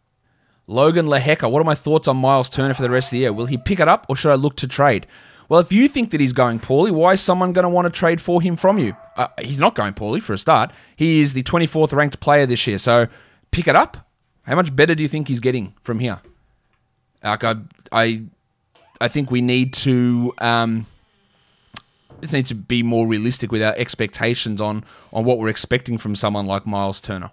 Logan 0.67 1.07
Lehecka, 1.07 1.51
what 1.51 1.61
are 1.61 1.65
my 1.65 1.75
thoughts 1.75 2.09
on 2.09 2.17
Miles 2.17 2.49
Turner 2.49 2.75
for 2.75 2.83
the 2.83 2.91
rest 2.91 3.09
of 3.09 3.11
the 3.13 3.19
year? 3.19 3.33
Will 3.33 3.47
he 3.47 3.59
pick 3.59 3.81
it 3.81 3.89
up 3.89 4.07
or 4.09 4.17
should 4.17 4.33
I 4.33 4.37
look 4.37 4.57
to 4.57 4.67
trade? 4.67 5.07
Well, 5.49 5.61
if 5.61 5.71
you 5.73 5.89
think 5.89 6.11
that 6.11 6.21
he's 6.21 6.33
going 6.33 6.59
poorly, 6.59 6.91
why 6.91 7.13
is 7.13 7.21
someone 7.21 7.53
going 7.53 7.65
to 7.65 7.69
want 7.69 7.87
to 7.87 7.91
trade 7.91 8.21
for 8.21 8.41
him 8.41 8.57
from 8.57 8.79
you? 8.79 8.97
Uh, 9.17 9.29
he's 9.41 9.61
not 9.61 9.75
going 9.75 9.93
poorly 9.93 10.21
for 10.21 10.33
a 10.33 10.39
start. 10.39 10.73
He 10.97 11.21
is 11.21 11.35
the 11.35 11.43
24th 11.43 11.93
ranked 11.93 12.21
player 12.21 12.47
this 12.47 12.67
year, 12.67 12.79
so 12.79 13.07
pick 13.51 13.69
it 13.69 13.77
up. 13.77 14.09
How 14.43 14.57
much 14.57 14.75
better 14.75 14.95
do 14.95 15.03
you 15.03 15.09
think 15.09 15.29
he's 15.29 15.41
getting 15.41 15.75
from 15.83 15.99
here? 16.01 16.21
Like 17.23 17.45
I, 17.45 17.57
I, 17.93 18.23
I 19.01 19.09
think 19.09 19.31
we 19.31 19.41
need 19.41 19.73
to 19.75 20.35
um, 20.39 20.87
just 22.21 22.33
need 22.33 22.47
to 22.47 22.55
be 22.55 22.83
more 22.83 23.07
realistic 23.07 23.53
with 23.53 23.63
our 23.63 23.75
expectations 23.77 24.61
on 24.61 24.85
on 25.13 25.25
what 25.25 25.39
we're 25.39 25.49
expecting 25.49 25.99
from 25.99 26.15
someone 26.15 26.45
like 26.45 26.67
Miles 26.67 27.01
Turner. 27.01 27.31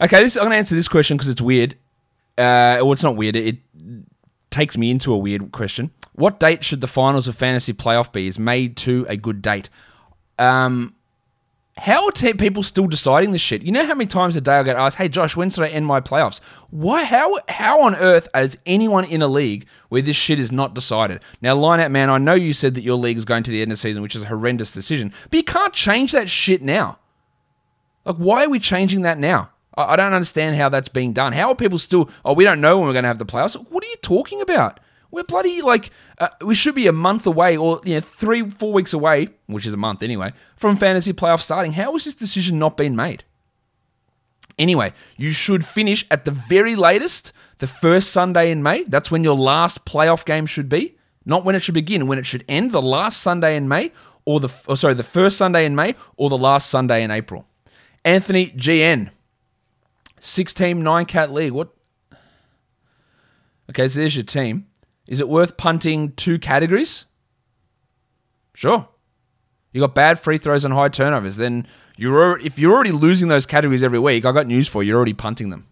Okay, 0.00 0.20
this, 0.20 0.36
I'm 0.36 0.42
going 0.42 0.50
to 0.50 0.56
answer 0.56 0.74
this 0.74 0.88
question 0.88 1.16
because 1.16 1.28
it's 1.28 1.40
weird. 1.40 1.74
Uh, 2.36 2.82
well, 2.82 2.92
it's 2.92 3.04
not 3.04 3.14
weird. 3.14 3.36
It, 3.36 3.58
takes 4.52 4.78
me 4.78 4.90
into 4.90 5.12
a 5.12 5.18
weird 5.18 5.50
question. 5.52 5.90
What 6.12 6.38
date 6.38 6.62
should 6.62 6.80
the 6.80 6.86
finals 6.86 7.26
of 7.26 7.34
fantasy 7.34 7.72
playoff 7.72 8.12
be? 8.12 8.26
Is 8.26 8.38
made 8.38 8.76
to 8.78 9.06
a 9.08 9.16
good 9.16 9.42
date? 9.42 9.70
Um, 10.38 10.94
how 11.78 12.06
are 12.06 12.12
people 12.34 12.62
still 12.62 12.86
deciding 12.86 13.32
this 13.32 13.40
shit? 13.40 13.62
You 13.62 13.72
know 13.72 13.86
how 13.86 13.94
many 13.94 14.06
times 14.06 14.36
a 14.36 14.42
day 14.42 14.58
I 14.58 14.62
get 14.62 14.76
asked, 14.76 14.98
"Hey 14.98 15.08
Josh, 15.08 15.36
when 15.36 15.48
should 15.48 15.64
I 15.64 15.68
end 15.68 15.86
my 15.86 16.00
playoffs?" 16.00 16.40
Why? 16.68 17.04
How? 17.04 17.38
How 17.48 17.82
on 17.82 17.94
earth 17.94 18.28
is 18.34 18.58
anyone 18.66 19.04
in 19.04 19.22
a 19.22 19.26
league 19.26 19.66
where 19.88 20.02
this 20.02 20.16
shit 20.16 20.38
is 20.38 20.52
not 20.52 20.74
decided? 20.74 21.20
Now, 21.40 21.54
line 21.54 21.80
out, 21.80 21.90
man. 21.90 22.10
I 22.10 22.18
know 22.18 22.34
you 22.34 22.52
said 22.52 22.74
that 22.74 22.84
your 22.84 22.96
league 22.98 23.16
is 23.16 23.24
going 23.24 23.42
to 23.44 23.50
the 23.50 23.62
end 23.62 23.72
of 23.72 23.78
the 23.78 23.80
season, 23.80 24.02
which 24.02 24.14
is 24.14 24.22
a 24.22 24.26
horrendous 24.26 24.70
decision, 24.70 25.14
but 25.30 25.36
you 25.38 25.44
can't 25.44 25.72
change 25.72 26.12
that 26.12 26.28
shit 26.28 26.60
now. 26.60 26.98
Like, 28.04 28.16
why 28.16 28.44
are 28.44 28.50
we 28.50 28.58
changing 28.58 29.02
that 29.02 29.18
now? 29.18 29.51
I, 29.74 29.96
don't 29.96 30.12
understand 30.12 30.56
how 30.56 30.68
that's 30.68 30.88
being 30.88 31.12
done. 31.12 31.32
How 31.32 31.48
are 31.50 31.54
people 31.54 31.78
still? 31.78 32.10
Oh, 32.24 32.34
we 32.34 32.44
don't 32.44 32.60
know 32.60 32.78
when 32.78 32.86
we're 32.86 32.92
going 32.92 33.04
to 33.04 33.08
have 33.08 33.18
the 33.18 33.26
playoffs. 33.26 33.54
What 33.54 33.82
are 33.84 33.88
you 33.88 33.96
talking 34.02 34.40
about? 34.40 34.80
We're 35.10 35.24
bloody 35.24 35.60
like 35.60 35.90
uh, 36.18 36.28
we 36.42 36.54
should 36.54 36.74
be 36.74 36.86
a 36.86 36.92
month 36.92 37.26
away, 37.26 37.56
or 37.56 37.80
you 37.84 37.94
know, 37.94 38.00
three, 38.00 38.48
four 38.48 38.72
weeks 38.72 38.92
away, 38.92 39.28
which 39.46 39.66
is 39.66 39.74
a 39.74 39.76
month 39.76 40.02
anyway, 40.02 40.32
from 40.56 40.76
fantasy 40.76 41.12
playoff 41.12 41.42
starting. 41.42 41.72
How 41.72 41.92
has 41.92 42.04
this 42.04 42.14
decision 42.14 42.58
not 42.58 42.76
been 42.76 42.96
made? 42.96 43.24
Anyway, 44.58 44.92
you 45.16 45.32
should 45.32 45.64
finish 45.64 46.06
at 46.10 46.24
the 46.24 46.30
very 46.30 46.76
latest 46.76 47.32
the 47.58 47.66
first 47.66 48.10
Sunday 48.10 48.50
in 48.50 48.62
May. 48.62 48.84
That's 48.84 49.10
when 49.10 49.24
your 49.24 49.36
last 49.36 49.84
playoff 49.84 50.24
game 50.24 50.46
should 50.46 50.68
be. 50.68 50.96
Not 51.24 51.44
when 51.44 51.54
it 51.54 51.62
should 51.62 51.74
begin, 51.74 52.06
when 52.06 52.18
it 52.18 52.26
should 52.26 52.44
end, 52.48 52.72
the 52.72 52.82
last 52.82 53.22
Sunday 53.22 53.56
in 53.56 53.68
May, 53.68 53.92
or 54.24 54.40
the 54.40 54.50
or 54.66 54.76
sorry, 54.76 54.94
the 54.94 55.02
first 55.02 55.36
Sunday 55.36 55.64
in 55.64 55.74
May, 55.74 55.94
or 56.16 56.28
the 56.28 56.38
last 56.38 56.70
Sunday 56.70 57.02
in 57.02 57.10
April. 57.10 57.46
Anthony 58.04 58.48
GN, 58.48 59.10
six 60.22 60.54
team 60.54 60.80
nine 60.80 61.04
cat 61.04 61.30
league. 61.30 61.52
What? 61.52 61.74
Okay, 63.68 63.88
so 63.88 64.00
there's 64.00 64.16
your 64.16 64.24
team. 64.24 64.66
Is 65.08 65.20
it 65.20 65.28
worth 65.28 65.56
punting 65.56 66.12
two 66.12 66.38
categories? 66.38 67.06
Sure. 68.54 68.88
You 69.72 69.80
got 69.80 69.94
bad 69.94 70.18
free 70.18 70.38
throws 70.38 70.64
and 70.64 70.72
high 70.72 70.88
turnovers. 70.88 71.36
Then 71.36 71.66
you're 71.96 72.38
if 72.38 72.58
you're 72.58 72.72
already 72.72 72.92
losing 72.92 73.28
those 73.28 73.46
categories 73.46 73.82
every 73.82 73.98
week, 73.98 74.24
I 74.24 74.32
got 74.32 74.46
news 74.46 74.68
for 74.68 74.82
you. 74.82 74.88
You're 74.88 74.96
already 74.96 75.14
punting 75.14 75.50
them. 75.50 75.66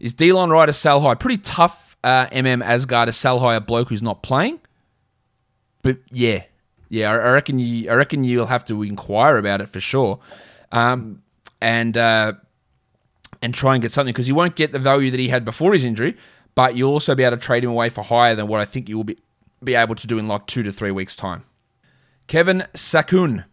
Is 0.00 0.14
Delon 0.14 0.50
Wright 0.50 0.68
a 0.68 0.72
sell 0.72 1.00
high? 1.00 1.14
Pretty 1.14 1.38
tough 1.38 1.96
uh, 2.02 2.26
MM 2.26 2.62
Asgard 2.62 3.08
to 3.08 3.12
sell 3.12 3.38
high 3.38 3.54
a 3.54 3.60
bloke 3.60 3.88
who's 3.88 4.02
not 4.02 4.22
playing. 4.22 4.60
But 5.82 5.98
yeah, 6.10 6.44
yeah, 6.88 7.12
I 7.12 7.32
reckon 7.32 7.58
you. 7.58 7.90
I 7.90 7.94
reckon 7.94 8.24
you'll 8.24 8.46
have 8.46 8.64
to 8.66 8.82
inquire 8.82 9.36
about 9.36 9.60
it 9.60 9.68
for 9.68 9.80
sure, 9.80 10.18
um, 10.72 11.22
and 11.60 11.96
uh, 11.96 12.32
and 13.42 13.54
try 13.54 13.74
and 13.74 13.82
get 13.82 13.92
something 13.92 14.12
because 14.12 14.28
you 14.28 14.34
won't 14.34 14.56
get 14.56 14.72
the 14.72 14.78
value 14.78 15.10
that 15.10 15.20
he 15.20 15.28
had 15.28 15.44
before 15.44 15.72
his 15.72 15.84
injury 15.84 16.16
but 16.58 16.76
you'll 16.76 16.90
also 16.90 17.14
be 17.14 17.22
able 17.22 17.36
to 17.36 17.40
trade 17.40 17.62
him 17.62 17.70
away 17.70 17.88
for 17.88 18.02
higher 18.02 18.34
than 18.34 18.48
what 18.48 18.58
I 18.58 18.64
think 18.64 18.88
you 18.88 18.96
will 18.96 19.04
be, 19.04 19.16
be 19.62 19.76
able 19.76 19.94
to 19.94 20.08
do 20.08 20.18
in 20.18 20.26
like 20.26 20.44
two 20.46 20.64
to 20.64 20.72
three 20.72 20.90
weeks' 20.90 21.14
time. 21.14 21.44
Kevin 22.26 22.64
Sakun. 22.74 23.44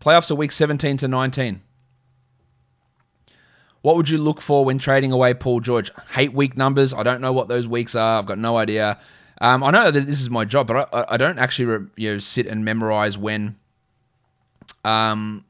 Playoffs 0.00 0.30
are 0.30 0.34
week 0.34 0.50
17 0.50 0.96
to 0.96 1.06
19. 1.06 1.60
What 3.82 3.96
would 3.96 4.08
you 4.08 4.16
look 4.16 4.40
for 4.40 4.64
when 4.64 4.78
trading 4.78 5.12
away 5.12 5.34
Paul 5.34 5.60
George? 5.60 5.90
Hate 6.12 6.32
week 6.32 6.56
numbers. 6.56 6.94
I 6.94 7.02
don't 7.02 7.20
know 7.20 7.30
what 7.34 7.48
those 7.48 7.68
weeks 7.68 7.94
are. 7.94 8.20
I've 8.20 8.26
got 8.26 8.38
no 8.38 8.56
idea. 8.56 8.98
Um, 9.42 9.62
I 9.62 9.70
know 9.70 9.90
that 9.90 10.06
this 10.06 10.22
is 10.22 10.30
my 10.30 10.46
job, 10.46 10.66
but 10.66 10.88
I, 10.94 11.04
I 11.10 11.16
don't 11.18 11.38
actually 11.38 11.88
you 11.96 12.12
know 12.12 12.18
sit 12.20 12.46
and 12.46 12.64
memorize 12.64 13.18
when 13.18 13.56
um 14.82 15.44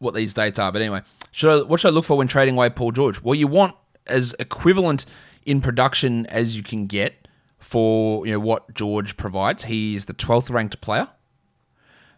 what 0.00 0.12
these 0.12 0.34
dates 0.34 0.58
are. 0.58 0.70
But 0.70 0.82
anyway, 0.82 1.00
should 1.32 1.50
I, 1.50 1.62
what 1.66 1.80
should 1.80 1.88
I 1.88 1.92
look 1.92 2.04
for 2.04 2.16
when 2.16 2.28
trading 2.28 2.56
away 2.56 2.70
Paul 2.70 2.92
George? 2.92 3.22
Well, 3.22 3.34
you 3.34 3.46
want 3.46 3.74
as 4.06 4.34
equivalent 4.38 5.06
in 5.44 5.60
production 5.60 6.26
as 6.26 6.56
you 6.56 6.62
can 6.62 6.86
get 6.86 7.28
for 7.58 8.26
you 8.26 8.32
know 8.32 8.40
what 8.40 8.74
George 8.74 9.16
provides. 9.16 9.64
He's 9.64 10.06
the 10.06 10.14
12th 10.14 10.50
ranked 10.50 10.80
player. 10.80 11.08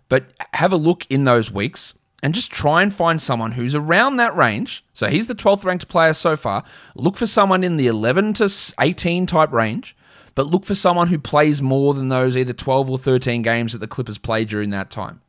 But 0.08 0.26
have 0.54 0.72
a 0.72 0.76
look 0.76 1.06
in 1.08 1.24
those 1.24 1.50
weeks 1.50 1.98
and 2.22 2.34
just 2.34 2.52
try 2.52 2.82
and 2.82 2.94
find 2.94 3.20
someone 3.20 3.52
who's 3.52 3.74
around 3.74 4.16
that 4.16 4.36
range. 4.36 4.84
So 4.92 5.08
he's 5.08 5.26
the 5.26 5.34
12th 5.34 5.64
ranked 5.64 5.88
player 5.88 6.12
so 6.12 6.36
far. 6.36 6.64
Look 6.94 7.16
for 7.16 7.26
someone 7.26 7.64
in 7.64 7.76
the 7.76 7.86
11 7.88 8.34
to 8.34 8.74
18 8.78 9.26
type 9.26 9.52
range, 9.52 9.96
but 10.34 10.46
look 10.46 10.64
for 10.64 10.74
someone 10.74 11.08
who 11.08 11.18
plays 11.18 11.60
more 11.60 11.94
than 11.94 12.08
those 12.08 12.36
either 12.36 12.52
12 12.52 12.90
or 12.90 12.98
13 12.98 13.42
games 13.42 13.72
that 13.72 13.78
the 13.78 13.88
Clippers 13.88 14.18
play 14.18 14.44
during 14.44 14.70
that 14.70 14.90
time. 14.90 15.20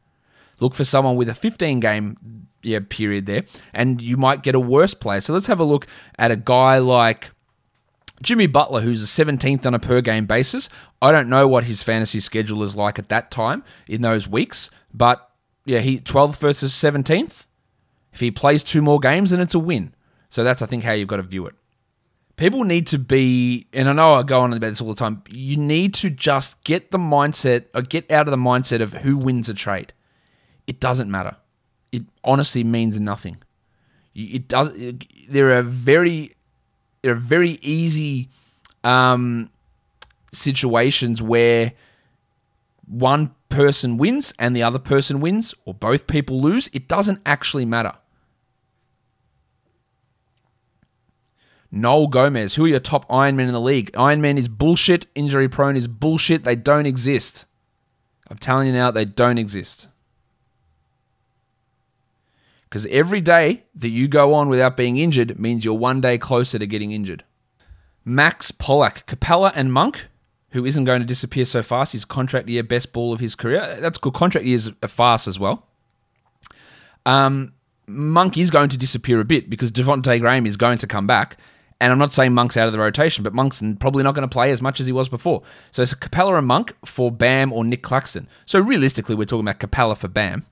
Look 0.60 0.76
for 0.76 0.86
someone 0.86 1.16
with 1.16 1.30
a 1.30 1.34
15 1.34 1.80
game 1.80 2.48
yeah, 2.64 2.80
period 2.88 3.26
there, 3.26 3.44
and 3.74 4.02
you 4.02 4.18
might 4.18 4.42
get 4.44 4.56
a 4.56 4.60
worse 4.60 4.94
player. 4.94 5.22
So 5.22 5.34
let's 5.34 5.48
have 5.48 5.60
a 5.60 5.64
look 5.64 5.86
at 6.18 6.32
a 6.32 6.36
guy 6.36 6.80
like 6.80 7.32
Jimmy 8.24 8.48
Butler, 8.48 8.82
who's 8.82 9.04
a 9.04 9.26
17th 9.26 9.66
on 9.66 9.74
a 9.74 9.80
per 9.80 10.02
game 10.02 10.26
basis, 10.26 10.70
I 11.02 11.12
don't 11.12 11.30
know 11.30 11.48
what 11.48 11.66
his 11.66 11.84
fantasy 11.84 12.20
schedule 12.20 12.64
is 12.64 12.76
like 12.76 12.98
at 12.98 13.10
that 13.10 13.30
time 13.30 13.64
in 13.88 14.02
those 14.02 14.28
weeks, 14.28 14.72
but 14.94 15.30
yeah, 15.66 15.80
he 15.80 16.00
12th 16.00 16.38
versus 16.38 16.74
17th. 16.74 17.46
If 18.14 18.20
he 18.20 18.32
plays 18.32 18.64
two 18.64 18.82
more 18.82 19.00
games, 19.00 19.32
then 19.32 19.40
it's 19.40 19.56
a 19.56 19.60
win. 19.60 19.94
So 20.30 20.44
that's 20.44 20.62
I 20.62 20.66
think 20.66 20.84
how 20.84 20.94
you've 20.94 21.08
got 21.08 21.18
to 21.18 21.24
view 21.24 21.46
it. 21.46 21.56
People 22.36 22.64
need 22.64 22.88
to 22.88 22.98
be, 22.98 23.68
and 23.74 23.88
I 23.88 23.94
know 23.94 24.16
I 24.16 24.24
go 24.24 24.40
on 24.42 24.54
about 24.54 24.68
this 24.68 24.82
all 24.82 24.90
the 24.90 24.96
time. 24.96 25.24
You 25.30 25.58
need 25.58 25.94
to 25.96 26.10
just 26.10 26.64
get 26.64 26.92
the 26.92 26.98
mindset, 26.98 27.66
or 27.76 27.82
get 27.82 28.10
out 28.12 28.28
of 28.28 28.32
the 28.32 28.38
mindset 28.38 28.82
of 28.82 28.94
who 28.94 29.18
wins 29.18 29.50
a 29.50 29.54
trade. 29.54 29.94
It 30.66 30.80
doesn't 30.80 31.12
matter. 31.12 31.38
It 31.94 32.04
honestly 32.24 32.64
means 32.64 33.00
nothing. 33.00 33.38
It 34.16 34.48
does. 34.48 34.76
There 35.30 35.52
are 35.58 35.62
very 35.62 36.36
there 37.04 37.12
are 37.12 37.16
very 37.16 37.60
easy 37.62 38.30
um, 38.84 39.52
situations 40.32 41.22
where 41.22 41.74
one 42.88 43.34
person 43.50 43.98
wins 43.98 44.34
and 44.40 44.56
the 44.56 44.64
other 44.64 44.80
person 44.80 45.20
wins, 45.20 45.54
or 45.66 45.74
both 45.74 46.08
people 46.08 46.42
lose. 46.42 46.68
It 46.74 46.88
doesn't 46.88 47.22
actually 47.26 47.66
matter. 47.66 47.94
Noel 51.72 52.08
Gomez, 52.08 52.56
who 52.56 52.66
are 52.66 52.70
your 52.70 52.80
top 52.80 53.08
Ironmen 53.10 53.48
in 53.48 53.54
the 53.54 53.62
league? 53.62 53.92
Ironman 53.94 54.38
is 54.38 54.48
bullshit. 54.48 55.06
Injury 55.16 55.50
prone 55.50 55.76
is 55.76 55.88
bullshit. 55.88 56.44
They 56.44 56.56
don't 56.56 56.86
exist. 56.86 57.46
I'm 58.30 58.38
telling 58.38 58.68
you 58.68 58.74
now, 58.74 58.90
they 58.90 59.06
don't 59.06 59.38
exist. 59.38 59.88
Because 62.74 62.88
every 62.88 63.22
day 63.22 63.66
that 63.76 63.90
you 63.90 64.08
go 64.08 64.34
on 64.34 64.50
without 64.50 64.76
being 64.76 64.98
injured 64.98 65.38
means 65.38 65.64
you're 65.64 65.76
one 65.76 66.02
day 66.02 66.18
closer 66.18 66.58
to 66.58 66.66
getting 66.66 66.90
injured. 66.90 67.24
Max 68.04 68.50
Pollack, 68.50 69.06
Capela, 69.06 69.52
and 69.54 69.72
Monk, 69.72 70.08
who 70.54 70.66
isn't 70.66 70.84
going 70.84 71.00
to 71.00 71.06
disappear 71.06 71.46
so 71.46 71.62
fast. 71.62 71.92
His 71.92 72.04
contract 72.04 72.50
year, 72.50 72.64
best 72.64 72.92
ball 72.92 73.14
of 73.14 73.20
his 73.20 73.36
career. 73.36 73.78
That's 73.80 74.00
good. 74.00 74.16
Contract 74.16 74.48
years 74.48 74.72
are 74.82 74.88
fast 74.88 75.28
as 75.28 75.40
well. 75.40 75.68
Um, 77.06 77.54
Monk 77.86 78.40
is 78.40 78.50
going 78.50 78.70
to 78.70 78.78
disappear 78.78 79.20
a 79.20 79.26
bit 79.26 79.52
because 79.52 79.72
Devonte' 79.72 80.20
Graham 80.20 80.48
is 80.48 80.58
going 80.58 80.80
to 80.80 80.88
come 80.88 81.06
back. 81.06 81.38
And 81.80 81.92
I'm 81.92 82.00
not 82.00 82.12
saying 82.12 82.34
Monk's 82.34 82.58
out 82.58 82.66
of 82.66 82.74
the 82.74 82.80
rotation, 82.80 83.24
but 83.24 83.36
Monk's 83.36 83.62
probably 83.80 84.02
not 84.02 84.16
going 84.16 84.28
to 84.28 84.34
play 84.34 84.50
as 84.50 84.64
much 84.64 84.80
as 84.80 84.88
he 84.88 84.92
was 84.92 85.10
before. 85.10 85.44
So 85.70 85.84
it's 85.84 85.94
Capela 85.94 86.40
and 86.40 86.48
Monk 86.48 86.76
for 86.84 87.12
Bam 87.12 87.54
or 87.54 87.64
Nic 87.64 87.84
Claxton. 87.84 88.28
So 88.48 88.60
realistically, 88.60 89.14
we're 89.14 89.26
talking 89.26 89.48
about 89.48 89.60
Capela 89.60 89.96
for 89.96 90.08
Bam. 90.08 90.48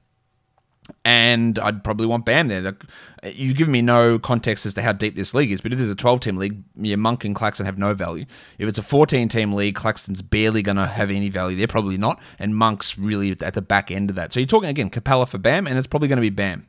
And 1.05 1.57
I'd 1.59 1.83
probably 1.83 2.05
want 2.05 2.25
Bam 2.25 2.47
there. 2.47 2.75
You 3.23 3.53
give 3.53 3.67
me 3.67 3.81
no 3.81 4.19
context 4.19 4.65
as 4.65 4.73
to 4.73 4.81
how 4.81 4.91
deep 4.91 5.15
this 5.15 5.33
league 5.33 5.51
is, 5.51 5.61
but 5.61 5.71
if 5.71 5.77
there's 5.77 5.89
a 5.89 5.95
12 5.95 6.19
team 6.19 6.37
league, 6.37 6.63
yeah, 6.75 6.95
Monk 6.95 7.23
and 7.23 7.35
Claxton 7.35 7.65
have 7.65 7.77
no 7.77 7.93
value. 7.93 8.25
If 8.57 8.67
it's 8.67 8.77
a 8.77 8.83
14 8.83 9.29
team 9.29 9.53
league, 9.53 9.75
Claxton's 9.75 10.21
barely 10.21 10.61
going 10.61 10.77
to 10.77 10.87
have 10.87 11.09
any 11.09 11.29
value. 11.29 11.55
They're 11.55 11.67
probably 11.67 11.97
not. 11.97 12.21
And 12.39 12.55
Monk's 12.55 12.97
really 12.97 13.31
at 13.31 13.53
the 13.53 13.61
back 13.61 13.89
end 13.89 14.09
of 14.09 14.15
that. 14.15 14.33
So 14.33 14.39
you're 14.39 14.47
talking 14.47 14.69
again, 14.69 14.89
Capela 14.89 15.27
for 15.27 15.37
Bam, 15.37 15.65
and 15.67 15.77
it's 15.77 15.87
probably 15.87 16.07
going 16.07 16.17
to 16.17 16.21
be 16.21 16.29
Bam. 16.29 16.67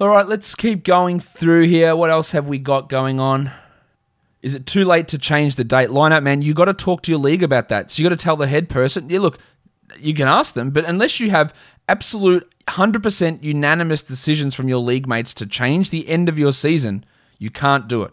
All 0.00 0.08
right, 0.08 0.26
let's 0.26 0.54
keep 0.54 0.84
going 0.84 1.20
through 1.20 1.62
here. 1.68 1.94
What 1.94 2.10
else 2.10 2.32
have 2.32 2.48
we 2.48 2.58
got 2.58 2.88
going 2.88 3.20
on? 3.20 3.52
Is 4.42 4.56
it 4.56 4.66
too 4.66 4.84
late 4.84 5.06
to 5.08 5.18
change 5.18 5.54
the 5.54 5.62
date 5.62 5.90
lineup, 5.90 6.24
man? 6.24 6.42
You 6.42 6.52
got 6.54 6.64
to 6.64 6.74
talk 6.74 7.02
to 7.02 7.12
your 7.12 7.20
league 7.20 7.44
about 7.44 7.68
that. 7.68 7.90
So 7.90 8.02
you 8.02 8.08
got 8.08 8.18
to 8.18 8.22
tell 8.22 8.34
the 8.36 8.48
head 8.48 8.68
person. 8.68 9.08
Yeah, 9.08 9.20
look, 9.20 9.38
you 9.98 10.14
can 10.14 10.28
ask 10.28 10.54
them, 10.54 10.70
but 10.70 10.84
unless 10.84 11.20
you 11.20 11.30
have 11.30 11.54
absolute 11.88 12.50
100% 12.68 13.42
unanimous 13.42 14.02
decisions 14.02 14.54
from 14.54 14.68
your 14.68 14.78
league 14.78 15.06
mates 15.06 15.34
to 15.34 15.46
change 15.46 15.90
the 15.90 16.08
end 16.08 16.28
of 16.28 16.38
your 16.38 16.52
season, 16.52 17.04
you 17.38 17.50
can't 17.50 17.88
do 17.88 18.02
it. 18.02 18.12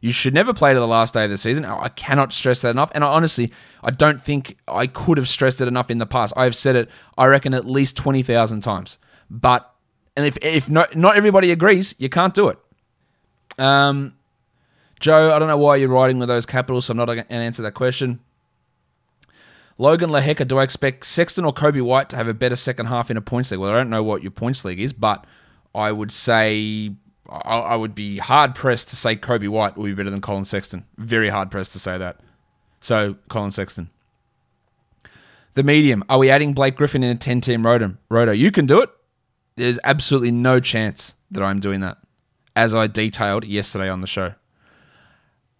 You 0.00 0.12
should 0.12 0.34
never 0.34 0.52
play 0.52 0.74
to 0.74 0.80
the 0.80 0.86
last 0.86 1.14
day 1.14 1.24
of 1.24 1.30
the 1.30 1.38
season. 1.38 1.64
I 1.64 1.88
cannot 1.88 2.32
stress 2.32 2.62
that 2.62 2.70
enough. 2.70 2.90
And 2.92 3.04
I 3.04 3.06
honestly, 3.06 3.52
I 3.84 3.92
don't 3.92 4.20
think 4.20 4.56
I 4.66 4.88
could 4.88 5.16
have 5.16 5.28
stressed 5.28 5.60
it 5.60 5.68
enough 5.68 5.92
in 5.92 5.98
the 5.98 6.06
past. 6.06 6.34
I've 6.36 6.56
said 6.56 6.74
it, 6.74 6.90
I 7.16 7.26
reckon, 7.26 7.54
at 7.54 7.66
least 7.66 7.96
20,000 7.96 8.62
times. 8.62 8.98
But 9.30 9.72
and 10.16 10.26
if 10.26 10.36
if 10.42 10.68
not 10.68 10.94
not 10.94 11.16
everybody 11.16 11.50
agrees, 11.50 11.94
you 11.98 12.08
can't 12.08 12.34
do 12.34 12.48
it. 12.48 12.58
Um, 13.58 14.14
Joe, 15.00 15.32
I 15.32 15.38
don't 15.38 15.48
know 15.48 15.56
why 15.56 15.76
you're 15.76 15.88
writing 15.88 16.18
with 16.18 16.28
those 16.28 16.46
capitals, 16.46 16.86
so 16.86 16.92
I'm 16.92 16.98
not 16.98 17.06
going 17.06 17.24
to 17.24 17.32
answer 17.32 17.62
that 17.62 17.72
question. 17.72 18.20
Logan 19.82 20.10
Laheka, 20.10 20.46
do 20.46 20.58
I 20.58 20.62
expect 20.62 21.04
Sexton 21.06 21.44
or 21.44 21.52
Coby 21.52 21.82
White 21.82 22.08
to 22.10 22.16
have 22.16 22.28
a 22.28 22.34
better 22.34 22.54
second 22.54 22.86
half 22.86 23.10
in 23.10 23.16
a 23.16 23.20
points 23.20 23.50
league? 23.50 23.60
Well, 23.60 23.72
I 23.72 23.74
don't 23.74 23.90
know 23.90 24.02
what 24.02 24.22
your 24.22 24.30
points 24.30 24.64
league 24.64 24.80
is, 24.80 24.92
but 24.92 25.26
I 25.74 25.90
would 25.90 26.12
say 26.12 26.94
I, 27.28 27.74
would 27.74 27.94
be 27.94 28.18
hard 28.18 28.54
pressed 28.54 28.88
to 28.90 28.96
say 28.96 29.16
Coby 29.16 29.48
White 29.48 29.76
will 29.76 29.84
be 29.84 29.94
better 29.94 30.10
than 30.10 30.20
Collin 30.20 30.44
Sexton. 30.44 30.84
Very 30.98 31.30
hard 31.30 31.50
pressed 31.50 31.72
to 31.72 31.78
say 31.78 31.98
that. 31.98 32.20
So 32.80 33.16
Collin 33.28 33.50
Sexton. 33.50 33.90
The 35.54 35.62
medium. 35.62 36.04
Are 36.08 36.18
we 36.18 36.30
adding 36.30 36.52
Blake 36.52 36.76
Griffin 36.76 37.02
in 37.02 37.10
a 37.10 37.18
10 37.18 37.40
team 37.40 37.66
roto? 37.66 37.96
Roto. 38.08 38.32
You 38.32 38.50
can 38.50 38.66
do 38.66 38.80
it 38.82 38.90
there's 39.56 39.78
absolutely 39.84 40.30
no 40.30 40.60
chance 40.60 41.14
that 41.30 41.42
I'm 41.42 41.60
doing 41.60 41.80
that, 41.80 41.98
as 42.56 42.74
I 42.74 42.86
detailed 42.86 43.44
yesterday 43.44 43.88
on 43.88 44.00
the 44.00 44.06
show. 44.06 44.34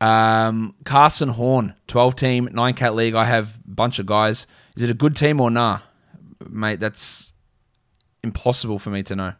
Um, 0.02 0.74
Carson 0.84 1.28
Horn, 1.28 1.74
12 1.86 2.16
team, 2.16 2.48
9 2.50 2.74
cat 2.74 2.96
league. 2.96 3.14
I 3.14 3.24
have 3.24 3.56
a 3.64 3.70
bunch 3.70 4.00
of 4.00 4.06
guys. 4.06 4.48
Is 4.76 4.82
it 4.82 4.90
a 4.90 4.94
good 4.94 5.14
team 5.14 5.40
or 5.40 5.48
nah? 5.48 5.78
Mate, 6.50 6.80
that's 6.80 7.32
impossible 8.24 8.80
for 8.80 8.90
me 8.90 9.04
to 9.04 9.14
know. 9.14 9.34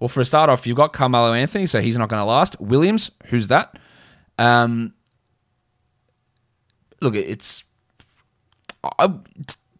Well, 0.00 0.08
for 0.08 0.22
a 0.22 0.24
start 0.24 0.48
off, 0.48 0.66
you've 0.66 0.78
got 0.78 0.94
Carmelo 0.94 1.34
Anthony, 1.34 1.66
so 1.66 1.82
he's 1.82 1.98
not 1.98 2.08
going 2.08 2.20
to 2.20 2.24
last. 2.24 2.58
Williams, 2.62 3.10
who's 3.26 3.48
that? 3.48 3.78
Um, 4.38 4.94
look, 7.02 7.14
it's. 7.14 7.62
I, 8.82 9.12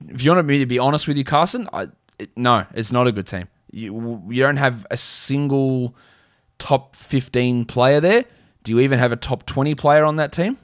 if 0.07 0.23
you 0.23 0.35
want 0.35 0.47
me 0.47 0.59
to 0.59 0.67
be 0.67 0.79
honest 0.79 1.09
with 1.09 1.17
you, 1.17 1.25
Carson, 1.25 1.67
I, 1.73 1.87
it, 2.19 2.31
no, 2.37 2.67
it's 2.75 2.93
not 2.93 3.07
a 3.07 3.13
good 3.13 3.27
team. 3.27 3.49
You, 3.71 4.23
you 4.29 4.43
don't 4.43 4.57
have 4.59 4.87
a 4.91 4.99
single 4.99 5.97
top 6.59 6.95
15 6.95 7.65
player 7.65 8.01
there. 8.01 8.27
Do 8.65 8.73
you 8.73 8.81
even 8.81 8.99
have 8.99 9.13
a 9.13 9.17
top 9.17 9.47
20 9.47 9.75
player 9.75 10.05
on 10.05 10.17
that 10.17 10.33
team? 10.33 10.59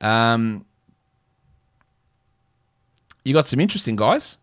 Um, 0.00 0.64
you 3.24 3.32
got 3.32 3.46
some 3.46 3.60
interesting 3.60 3.96
guys, 3.96 4.38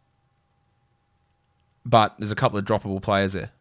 but 1.86 2.16
there's 2.18 2.32
a 2.32 2.36
couple 2.36 2.58
of 2.58 2.66
droppable 2.66 3.02
players 3.02 3.34
there. 3.34 3.52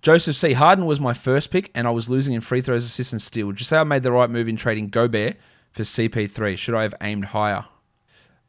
Joseph 0.00 0.36
C. 0.36 0.52
Harden 0.52 0.86
was 0.86 1.00
my 1.00 1.12
first 1.12 1.50
pick, 1.50 1.70
and 1.74 1.86
I 1.86 1.90
was 1.90 2.08
losing 2.08 2.32
in 2.32 2.40
free 2.40 2.60
throws, 2.60 2.84
assists, 2.84 3.12
and 3.12 3.20
steal. 3.20 3.46
Would 3.48 3.60
you 3.60 3.64
say 3.64 3.78
I 3.78 3.84
made 3.84 4.04
the 4.04 4.12
right 4.12 4.30
move 4.30 4.48
in 4.48 4.56
trading 4.56 4.88
Gobert 4.88 5.36
for 5.72 5.82
CP3? 5.82 6.56
Should 6.56 6.74
I 6.74 6.82
have 6.82 6.94
aimed 7.00 7.26
higher? 7.26 7.64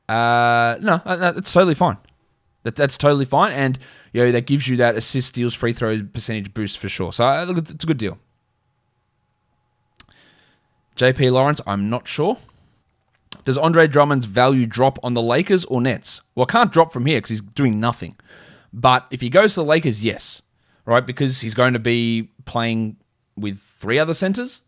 Uh, 0.07 0.77
no, 0.79 1.01
that's 1.05 1.51
totally 1.51 1.75
fine. 1.75 1.97
That, 2.63 2.75
that's 2.75 2.97
totally 2.97 3.25
fine, 3.25 3.51
and 3.51 3.79
you 4.13 4.23
know 4.23 4.31
that 4.31 4.45
gives 4.45 4.67
you 4.67 4.77
that 4.77 4.95
assist, 4.95 5.29
steals, 5.29 5.53
free 5.53 5.73
throw 5.73 6.03
percentage 6.03 6.53
boost 6.53 6.77
for 6.77 6.89
sure. 6.89 7.13
So 7.13 7.25
uh, 7.25 7.45
look, 7.45 7.57
it's 7.57 7.83
a 7.83 7.87
good 7.87 7.97
deal. 7.97 8.17
JP 10.99 11.31
Lawrence, 11.31 11.61
I'm 11.65 11.89
not 11.89 12.09
sure. 12.09 12.37
Does 13.45 13.57
Andre 13.57 13.87
Drummond's 13.87 14.25
value 14.25 14.67
drop 14.67 14.99
on 15.01 15.13
the 15.13 15.21
Lakers 15.21 15.63
or 15.65 15.79
Nets? 15.81 16.21
Well, 16.35 16.45
can't 16.45 16.73
drop 16.73 16.91
from 16.91 17.05
here 17.05 17.17
because 17.17 17.29
he's 17.29 17.41
doing 17.41 17.79
nothing. 17.79 18.17
But 18.73 19.07
if 19.09 19.21
he 19.21 19.29
goes 19.29 19.53
to 19.53 19.61
the 19.61 19.65
Lakers, 19.65 20.03
yes, 20.03 20.41
right, 20.83 21.05
because 21.05 21.39
he's 21.39 21.53
going 21.53 21.71
to 21.71 21.79
be 21.79 22.31
playing 22.43 22.97
with 23.37 23.59
three 23.59 23.97
other 23.97 24.13
centers. 24.13 24.61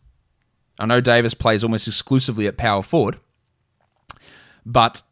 I 0.80 0.86
know 0.86 1.02
Davis 1.02 1.34
plays 1.34 1.66
almost 1.66 1.86
exclusively 1.86 2.48
at 2.48 2.56
power 2.56 2.82
forward, 2.82 3.20
but 4.66 5.04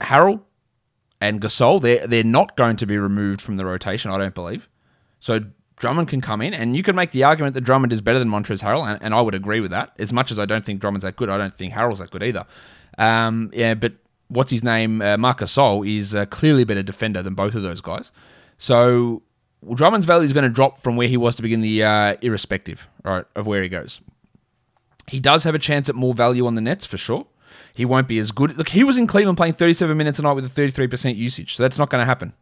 Harrell, 0.00 0.42
and 1.20 1.40
Gasol, 1.40 1.82
they're 1.82 2.06
they're 2.06 2.22
not 2.22 2.56
going 2.56 2.76
to 2.76 2.86
be 2.86 2.96
removed 2.96 3.42
from 3.42 3.56
the 3.56 3.66
rotation, 3.66 4.12
I 4.12 4.18
don't 4.18 4.34
believe. 4.34 4.68
So 5.18 5.40
Drummond 5.78 6.08
can 6.08 6.20
come 6.20 6.40
in, 6.40 6.54
and 6.54 6.76
you 6.76 6.82
can 6.82 6.96
make 6.96 7.12
the 7.12 7.24
argument 7.24 7.54
that 7.54 7.62
Drummond 7.62 7.92
is 7.92 8.00
better 8.00 8.18
than 8.18 8.28
Montrezl 8.28 8.62
Harrell, 8.62 8.86
and, 8.86 9.02
and 9.02 9.14
I 9.14 9.20
would 9.20 9.34
agree 9.34 9.60
with 9.60 9.70
that. 9.70 9.92
As 9.98 10.12
much 10.12 10.30
as 10.30 10.38
I 10.38 10.44
don't 10.44 10.64
think 10.64 10.80
Drummond's 10.80 11.04
that 11.04 11.16
good, 11.16 11.28
I 11.28 11.38
don't 11.38 11.54
think 11.54 11.72
Harrell's 11.72 12.00
that 12.00 12.10
good 12.10 12.22
either. 12.22 12.44
Um, 12.96 13.50
yeah, 13.54 13.74
but 13.74 13.94
what's 14.28 14.50
his 14.50 14.64
name? 14.64 15.00
Uh, 15.00 15.16
Marc 15.16 15.38
Gasol 15.38 15.88
is 15.88 16.14
uh, 16.14 16.26
clearly 16.26 16.62
a 16.62 16.66
better 16.66 16.82
defender 16.82 17.22
than 17.22 17.34
both 17.34 17.54
of 17.54 17.62
those 17.62 17.80
guys. 17.80 18.10
So 18.58 19.22
well, 19.62 19.76
Drummond's 19.76 20.06
value 20.06 20.24
is 20.24 20.32
going 20.32 20.44
to 20.44 20.50
drop 20.50 20.80
from 20.80 20.96
where 20.96 21.08
he 21.08 21.16
was 21.16 21.36
to 21.36 21.42
begin 21.42 21.60
the 21.60 21.84
uh, 21.84 22.16
irrespective, 22.22 22.88
right, 23.04 23.24
of 23.36 23.46
where 23.46 23.62
he 23.62 23.68
goes. 23.68 24.00
He 25.06 25.20
does 25.20 25.44
have 25.44 25.54
a 25.54 25.58
chance 25.58 25.88
at 25.88 25.94
more 25.94 26.12
value 26.12 26.46
on 26.46 26.54
the 26.54 26.60
Nets 26.60 26.84
for 26.84 26.98
sure 26.98 27.26
he 27.78 27.84
won't 27.84 28.08
be 28.08 28.18
as 28.18 28.32
good. 28.32 28.58
Look, 28.58 28.70
he 28.70 28.82
was 28.82 28.96
in 28.96 29.06
Cleveland 29.06 29.36
playing 29.36 29.52
37 29.52 29.96
minutes 29.96 30.18
a 30.18 30.22
night 30.22 30.32
with 30.32 30.44
a 30.44 30.48
33% 30.48 31.14
usage, 31.14 31.54
so 31.54 31.62
that's 31.62 31.78
not 31.78 31.90
going 31.90 32.02
to 32.02 32.04
happen. 32.04 32.32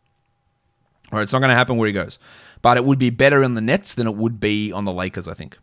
All 1.13 1.19
right, 1.19 1.25
it's 1.25 1.33
not 1.35 1.41
going 1.41 1.51
to 1.51 1.55
happen 1.55 1.77
where 1.77 1.87
he 1.87 1.93
goes. 1.93 2.19
But 2.63 2.77
it 2.77 2.85
would 2.85 2.99
be 2.99 3.11
better 3.11 3.43
in 3.43 3.55
the 3.55 3.61
Nets 3.61 3.95
than 3.95 4.07
it 4.07 4.17
would 4.17 4.41
be 4.41 4.73
on 4.73 4.85
the 4.85 4.93
Lakers, 4.93 5.29
I 5.29 5.35
think. 5.35 5.59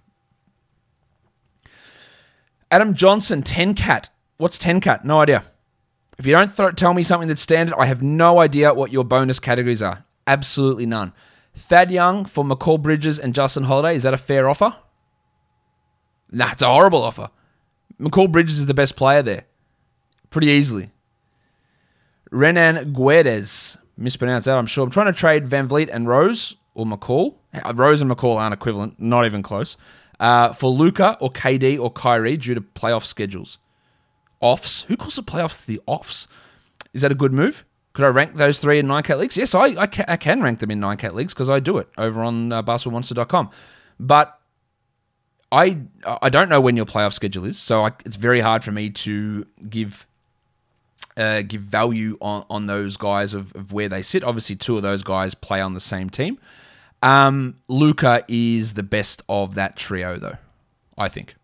Adam 2.72 2.94
Johnson, 2.94 3.44
10 3.44 3.76
cat. 3.76 4.10
What's 4.38 4.58
10 4.58 4.82
cat? 4.82 5.06
No 5.06 5.20
idea. 5.20 5.44
If 6.18 6.26
you 6.26 6.34
don't 6.34 6.56
th- 6.56 6.76
tell 6.76 6.94
me 6.94 7.04
something 7.04 7.28
that's 7.28 7.42
standard, 7.42 7.76
I 7.78 7.86
have 7.86 8.02
no 8.02 8.40
idea 8.40 8.74
what 8.74 8.92
your 8.92 9.04
bonus 9.04 9.40
categories 9.40 9.82
are. 9.82 10.06
Absolutely 10.26 10.86
none. 10.86 11.14
Thad 11.56 11.92
Young 11.92 12.26
for 12.26 12.44
Mikal 12.44 12.82
Bridges 12.82 13.20
and 13.20 13.36
Justin 13.36 13.64
Holiday, 13.64 13.96
is 13.96 14.04
that 14.04 14.14
a 14.14 14.18
fair 14.18 14.50
offer? 14.50 14.76
Nah, 16.32 16.52
it's 16.52 16.62
a 16.62 16.68
horrible 16.68 17.04
offer. 17.04 17.30
Mikal 18.00 18.32
Bridges 18.32 18.60
is 18.60 18.66
the 18.66 18.74
best 18.74 18.96
player 18.96 19.22
there 19.22 19.46
pretty 20.34 20.48
easily. 20.48 20.90
Renan 22.32 22.94
Guedes, 22.94 23.78
mispronounced 23.96 24.46
that, 24.46 24.58
I'm 24.58 24.66
sure. 24.66 24.84
I'm 24.84 24.90
trying 24.90 25.14
to 25.14 25.14
trade 25.14 25.48
Van 25.48 25.70
Vleet 25.70 25.90
and 25.94 26.08
Rose 26.08 26.56
or 26.74 26.86
Mikal. 26.86 27.36
Rose 27.74 28.02
and 28.02 28.10
Mikal 28.10 28.38
aren't 28.38 28.54
equivalent, 28.54 29.00
not 29.00 29.26
even 29.26 29.44
close. 29.44 29.78
Uh, 30.20 30.54
for 30.54 30.70
Luka 30.70 31.18
or 31.20 31.32
KD 31.32 31.80
or 31.80 31.92
Kyrie 31.92 32.38
due 32.38 32.56
to 32.56 32.62
playoff 32.62 33.06
schedules. 33.06 33.58
Offs. 34.40 34.84
Who 34.84 34.98
calls 34.98 35.16
the 35.16 35.24
playoffs 35.24 35.66
the 35.66 35.82
offs? 35.86 36.28
Is 36.94 37.02
that 37.02 37.12
a 37.12 37.16
good 37.16 37.34
move? 37.34 37.66
Could 37.94 38.06
I 38.06 38.10
rank 38.10 38.36
those 38.36 38.60
three 38.60 38.80
in 38.80 38.88
9 38.88 39.04
cat 39.04 39.20
leagues? 39.20 39.38
Yes, 39.38 39.54
I, 39.54 39.66
I, 39.78 39.88
can, 39.88 40.06
I 40.08 40.18
can 40.18 40.42
rank 40.42 40.60
them 40.60 40.72
in 40.72 40.80
9 40.80 40.98
cat 40.98 41.14
leagues 41.14 41.34
because 41.34 41.50
I 41.50 41.60
do 41.60 41.78
it 41.78 41.88
over 41.98 42.24
on 42.24 42.52
uh, 42.52 42.64
basketballmonster.com. 42.64 43.52
But 44.00 44.40
I 45.52 45.78
I 46.22 46.30
don't 46.30 46.50
know 46.50 46.60
when 46.60 46.76
your 46.76 46.88
playoff 46.88 47.14
schedule 47.14 47.46
is, 47.46 47.60
so 47.60 47.86
I, 47.86 47.92
it's 48.06 48.16
very 48.16 48.40
hard 48.40 48.64
for 48.64 48.72
me 48.72 48.90
to 48.90 49.46
give 49.70 50.08
uh, 51.18 51.42
give 51.42 51.62
value 51.62 52.18
on, 52.22 52.46
on 52.50 52.68
those 52.68 52.98
guys 52.98 53.34
of, 53.34 53.54
of 53.56 53.72
where 53.72 53.90
they 53.90 54.02
sit. 54.02 54.24
Obviously, 54.24 54.56
two 54.56 54.78
of 54.78 54.84
those 54.84 55.04
guys 55.04 55.36
play 55.36 55.62
on 55.62 55.74
the 55.74 55.80
same 55.80 56.10
team. 56.10 56.38
Um, 57.02 57.56
Luka 57.68 58.24
is 58.28 58.76
the 58.76 58.84
best 58.84 59.22
of 59.28 59.56
that 59.56 59.76
trio, 59.76 60.18
though, 60.18 60.38
I 60.98 61.10
think. 61.10 61.36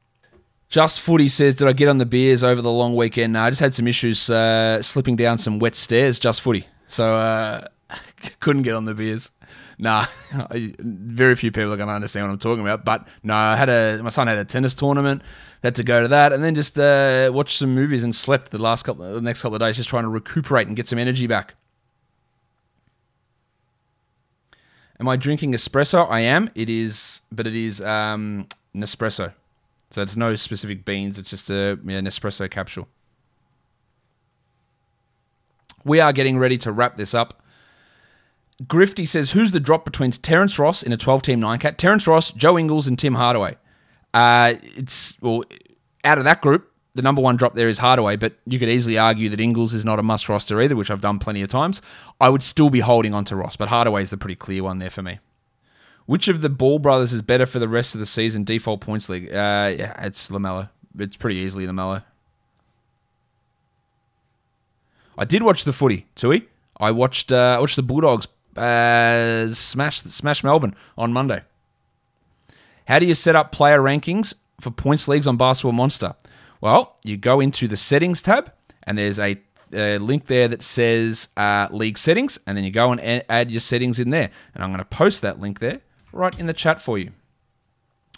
Just 0.70 1.02
Footy 1.02 1.28
says, 1.28 1.56
Did 1.56 1.68
I 1.68 1.74
get 1.74 1.88
on 1.88 1.98
the 1.98 2.06
beers 2.06 2.44
over 2.44 2.62
the 2.62 2.72
long 2.72 2.96
weekend? 2.96 3.34
No, 3.34 3.42
I 3.42 3.50
just 3.50 3.60
had 3.60 3.74
some 3.74 3.88
issues 3.88 4.30
uh, 4.30 4.82
slipping 4.82 5.16
down 5.16 5.38
some 5.38 5.60
wet 5.60 5.76
stairs. 5.76 6.20
Just 6.20 6.42
Footy. 6.42 6.68
so 6.88 7.16
uh, 7.16 7.68
couldn't 8.40 8.62
get 8.62 8.76
on 8.76 8.86
the 8.86 8.94
beers. 8.94 9.32
Nah, 9.82 10.08
very 10.52 11.36
few 11.36 11.54
people 11.54 11.72
are 11.72 11.78
going 11.78 11.88
to 11.88 11.96
understand 11.96 12.28
what 12.28 12.34
I'm 12.34 12.40
talking 12.40 12.62
about. 12.62 12.84
But 12.84 13.08
no, 13.24 13.34
I 13.34 13.56
had 13.56 13.70
a 13.70 14.04
my 14.04 14.10
son 14.10 14.28
had 14.28 14.38
a 14.38 14.44
tennis 14.44 14.74
tournament, 14.74 15.22
had 15.64 15.76
to 15.76 15.84
go 15.84 16.02
to 16.02 16.10
that, 16.10 16.34
and 16.34 16.44
then 16.44 16.54
just 16.54 16.78
uh, 16.78 17.32
watched 17.34 17.58
some 17.58 17.74
movies 17.74 18.04
and 18.04 18.14
slept 18.14 18.52
the 18.52 18.58
last 18.58 18.84
couple, 18.84 19.12
the 19.14 19.22
next 19.22 19.42
couple 19.42 19.56
of 19.56 19.62
days, 19.62 19.78
just 19.78 19.88
trying 19.88 20.04
to 20.04 20.10
recuperate 20.10 20.68
and 20.68 20.76
get 20.76 20.90
some 20.90 21.00
energy 21.00 21.28
back. 21.28 21.56
Am 25.00 25.08
I 25.08 25.16
drinking 25.16 25.54
espresso? 25.54 26.10
I 26.10 26.20
am. 26.20 26.50
It 26.56 26.70
is, 26.70 27.22
but 27.32 27.48
it 27.48 27.56
is 27.56 27.80
um, 27.80 28.48
Nespresso. 28.76 29.34
So 29.92 30.02
it's 30.02 30.18
no 30.18 30.36
specific 30.36 30.84
beans. 30.84 31.18
It's 31.18 31.30
just 31.30 31.50
a 31.50 31.80
yeah, 31.86 32.02
Nespresso 32.02 32.52
capsule. 32.52 32.90
We 35.86 36.02
are 36.02 36.12
getting 36.12 36.38
ready 36.38 36.58
to 36.58 36.74
wrap 36.74 36.98
this 36.98 37.14
up. 37.14 37.42
Grifty 38.64 39.08
says, 39.08 39.32
"Who's 39.32 39.52
the 39.52 39.60
drop 39.60 39.86
between 39.86 40.12
Terrence 40.12 40.60
Ross 40.60 40.84
in 40.84 40.92
a 40.92 40.98
12-team 40.98 41.40
nine 41.40 41.60
cat? 41.60 41.78
Terrence 41.78 42.08
Ross, 42.08 42.32
Joe 42.32 42.58
Ingles, 42.58 42.88
and 42.88 43.00
Tim 43.00 43.16
Hardaway. 43.16 43.58
Uh, 44.14 44.56
it's 44.76 45.20
well, 45.22 45.44
out 46.04 46.18
of 46.18 46.24
that 46.26 46.42
group, 46.42 46.72
the 46.94 47.02
number 47.02 47.22
one 47.22 47.38
drop 47.38 47.56
there 47.56 47.70
is 47.70 47.78
Hardaway, 47.78 48.16
but 48.16 48.34
you 48.46 48.60
could 48.60 48.70
easily 48.70 48.98
argue 48.98 49.30
that 49.30 49.40
Ingles 49.40 49.74
is 49.74 49.86
not 49.86 50.00
a 50.00 50.04
must 50.04 50.28
roster 50.28 50.60
either, 50.62 50.76
which 50.76 50.92
I've 50.92 51.02
done 51.02 51.20
plenty 51.20 51.42
of 51.42 51.50
times. 51.50 51.82
I 52.20 52.30
would 52.30 52.44
still 52.44 52.70
be 52.70 52.80
holding 52.80 53.14
on 53.14 53.26
to 53.26 53.36
Ross, 53.36 53.56
but 53.56 53.70
Hardaway 53.70 54.02
is 54.02 54.10
the 54.10 54.18
pretty 54.18 54.36
clear 54.36 54.64
one 54.64 54.80
there 54.80 54.90
for 54.90 55.02
me. 55.02 55.20
Which 56.06 56.28
of 56.28 56.42
the 56.42 56.50
Ball 56.50 56.80
brothers 56.80 57.14
is 57.14 57.22
better 57.22 57.46
for 57.46 57.60
the 57.60 57.68
rest 57.68 57.94
of 57.94 58.00
the 58.00 58.06
season? 58.06 58.44
Default 58.44 58.82
points 58.82 59.10
league. 59.10 59.30
Uh, 59.30 59.74
yeah, 59.78 60.04
it's 60.04 60.30
LaMelo. 60.30 60.70
It's 60.98 61.16
pretty 61.16 61.38
easily 61.38 61.68
LaMelo. 61.68 62.04
I 65.18 65.26
did 65.26 65.44
watch 65.44 65.66
the 65.66 65.74
footy, 65.74 66.08
Tui. 66.16 66.48
I 66.80 66.92
watched 66.92 67.32
uh, 67.32 67.56
I 67.58 67.60
watched 67.60 67.76
the 67.76 67.84
Bulldogs 67.84 68.28
uh, 68.60 69.54
smash 69.54 70.02
smash 70.02 70.44
Melbourne 70.44 70.76
on 70.98 71.14
Monday. 71.14 71.42
How 72.88 73.00
do 73.00 73.06
you 73.06 73.16
set 73.16 73.36
up 73.36 73.52
player 73.52 73.80
rankings 73.80 74.34
for 74.60 74.72
points 74.72 75.08
leagues 75.08 75.28
on 75.28 75.38
Basketball 75.38 75.74
Monster? 75.74 76.16
Well, 76.62 76.98
you 77.04 77.18
go 77.18 77.40
into 77.40 77.68
the 77.68 77.78
settings 77.78 78.22
tab, 78.22 78.52
and 78.84 78.98
there's 78.98 79.20
a, 79.20 79.38
a 79.72 79.98
link 80.00 80.26
there 80.26 80.48
that 80.48 80.62
says 80.62 81.30
uh, 81.38 81.68
league 81.72 81.98
settings, 81.98 82.40
and 82.46 82.58
then 82.58 82.64
you 82.64 82.72
go 82.72 82.92
and 82.92 83.24
add 83.30 83.52
your 83.52 83.62
settings 83.62 84.00
in 84.00 84.10
there. 84.10 84.30
And 84.54 84.64
I'm 84.64 84.72
going 84.72 84.80
to 84.80 84.86
post 84.86 85.22
that 85.22 85.40
link 85.40 85.60
there 85.60 85.82
right 86.12 86.38
in 86.38 86.48
the 86.48 86.54
chat 86.54 86.82
for 86.82 86.98
you. 86.98 87.12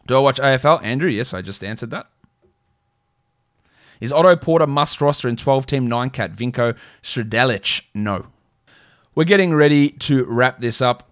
Do 0.07 0.15
I 0.15 0.19
watch 0.19 0.39
AFL? 0.39 0.83
Andrew, 0.83 1.09
yes, 1.09 1.33
I 1.33 1.41
just 1.41 1.63
answered 1.63 1.91
that. 1.91 2.07
Is 3.99 4.11
Otto 4.11 4.35
Porter 4.35 4.65
must 4.65 4.99
roster 4.99 5.29
in 5.29 5.35
12 5.35 5.67
team 5.67 5.87
9 5.87 6.09
cat? 6.09 6.33
Vinko 6.33 6.75
Sredelic? 7.03 7.83
No. 7.93 8.27
We're 9.13 9.25
getting 9.25 9.53
ready 9.53 9.89
to 9.89 10.25
wrap 10.25 10.59
this 10.59 10.81
up. 10.81 11.09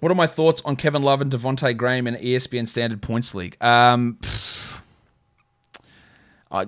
What 0.00 0.12
are 0.12 0.14
my 0.14 0.26
thoughts 0.26 0.62
on 0.62 0.76
Kevin 0.76 1.02
Love 1.02 1.20
and 1.20 1.30
Devonte' 1.30 1.76
Graham 1.76 2.06
in 2.06 2.14
ESPN 2.14 2.66
Standard 2.66 3.02
Points 3.02 3.34
League? 3.34 3.56
Um, 3.60 4.18
I, 6.50 6.66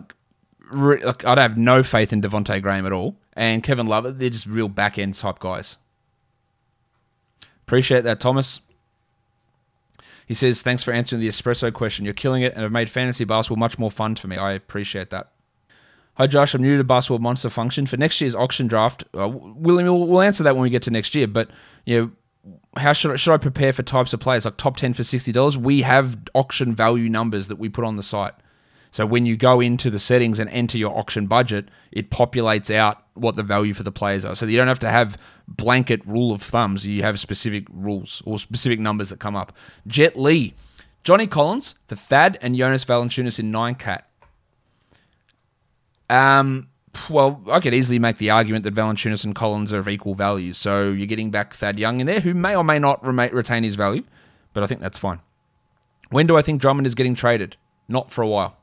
look, 0.70 1.26
I 1.26 1.34
don't 1.34 1.42
have 1.42 1.58
no 1.58 1.82
faith 1.82 2.12
in 2.12 2.20
Devonte' 2.20 2.60
Graham 2.62 2.86
at 2.86 2.92
all. 2.92 3.16
And 3.34 3.62
Kevin 3.62 3.86
Love, 3.86 4.18
they're 4.18 4.30
just 4.30 4.46
real 4.46 4.68
back 4.68 4.98
end 4.98 5.14
type 5.14 5.38
guys. 5.38 5.78
Appreciate 7.66 8.02
that, 8.02 8.20
Thomas. 8.20 8.60
He 10.26 10.34
says, 10.34 10.62
Thanks 10.62 10.82
for 10.82 10.92
answering 10.92 11.20
the 11.20 11.28
espresso 11.28 11.72
question. 11.72 12.04
You're 12.04 12.14
killing 12.14 12.42
it 12.42 12.52
and 12.52 12.62
have 12.62 12.72
made 12.72 12.90
fantasy 12.90 13.24
basketball 13.24 13.58
much 13.58 13.78
more 13.78 13.90
fun 13.90 14.14
for 14.16 14.28
me. 14.28 14.36
I 14.36 14.52
appreciate 14.52 15.10
that. 15.10 15.30
Hi, 16.16 16.26
Josh. 16.26 16.52
I'm 16.54 16.60
new 16.60 16.76
to 16.76 16.84
Basketball 16.84 17.20
Monster 17.20 17.48
Function. 17.48 17.86
For 17.86 17.96
next 17.96 18.20
year's 18.20 18.34
auction 18.34 18.66
draft, 18.66 19.04
uh, 19.16 19.28
we'll, 19.28 19.76
we'll, 19.76 20.06
we'll 20.06 20.20
answer 20.20 20.42
that 20.44 20.54
when 20.54 20.62
we 20.62 20.68
get 20.68 20.82
to 20.82 20.90
next 20.90 21.14
year. 21.14 21.26
But, 21.26 21.48
you 21.86 22.12
know, 22.44 22.52
how 22.76 22.92
should 22.92 23.12
I, 23.12 23.16
should 23.16 23.32
I 23.32 23.38
prepare 23.38 23.72
for 23.72 23.82
types 23.82 24.12
of 24.12 24.20
players 24.20 24.44
like 24.44 24.58
top 24.58 24.76
10 24.76 24.92
for 24.92 25.04
$60? 25.04 25.56
We 25.56 25.82
have 25.82 26.18
auction 26.34 26.74
value 26.74 27.08
numbers 27.08 27.48
that 27.48 27.56
we 27.56 27.70
put 27.70 27.84
on 27.84 27.96
the 27.96 28.02
site. 28.02 28.34
So 28.90 29.06
when 29.06 29.24
you 29.24 29.38
go 29.38 29.60
into 29.60 29.88
the 29.88 29.98
settings 29.98 30.38
and 30.38 30.50
enter 30.50 30.76
your 30.76 30.96
auction 30.96 31.26
budget, 31.26 31.68
it 31.90 32.10
populates 32.10 32.72
out 32.74 33.06
what 33.14 33.36
the 33.36 33.42
value 33.42 33.72
for 33.72 33.82
the 33.82 33.92
players 33.92 34.26
are. 34.26 34.34
So 34.34 34.44
you 34.44 34.58
don't 34.58 34.68
have 34.68 34.80
to 34.80 34.90
have 34.90 35.16
blanket 35.48 36.06
rule 36.06 36.30
of 36.30 36.42
thumbs. 36.42 36.86
You 36.86 37.02
have 37.02 37.18
specific 37.18 37.64
rules 37.72 38.22
or 38.26 38.38
specific 38.38 38.80
numbers 38.80 39.08
that 39.08 39.18
come 39.18 39.34
up. 39.34 39.56
Jet 39.86 40.18
Lee, 40.18 40.52
Johnny 41.04 41.26
Collins 41.26 41.76
for 41.86 41.96
Thad 41.96 42.36
and 42.42 42.54
Jonas 42.54 42.84
Valanciunas 42.84 43.38
in 43.38 43.50
nine 43.50 43.76
cat. 43.76 44.10
Um, 46.10 46.68
well, 47.08 47.42
I 47.50 47.60
could 47.60 47.74
easily 47.74 47.98
make 47.98 48.18
the 48.18 48.30
argument 48.30 48.64
that 48.64 48.74
Valanciunas 48.74 49.24
and 49.24 49.34
Collins 49.34 49.72
are 49.72 49.78
of 49.78 49.88
equal 49.88 50.14
value. 50.14 50.52
So 50.52 50.90
you're 50.90 51.06
getting 51.06 51.30
back 51.30 51.54
Thad 51.54 51.78
Young 51.78 52.00
in 52.00 52.06
there, 52.06 52.20
who 52.20 52.34
may 52.34 52.54
or 52.54 52.64
may 52.64 52.78
not 52.78 53.04
retain 53.04 53.64
his 53.64 53.74
value, 53.74 54.04
but 54.52 54.62
I 54.62 54.66
think 54.66 54.80
that's 54.80 54.98
fine. 54.98 55.20
When 56.10 56.26
do 56.26 56.36
I 56.36 56.42
think 56.42 56.60
Drummond 56.60 56.86
is 56.86 56.94
getting 56.94 57.14
traded? 57.14 57.56
Not 57.88 58.10
for 58.10 58.22
a 58.22 58.28
while. 58.28 58.56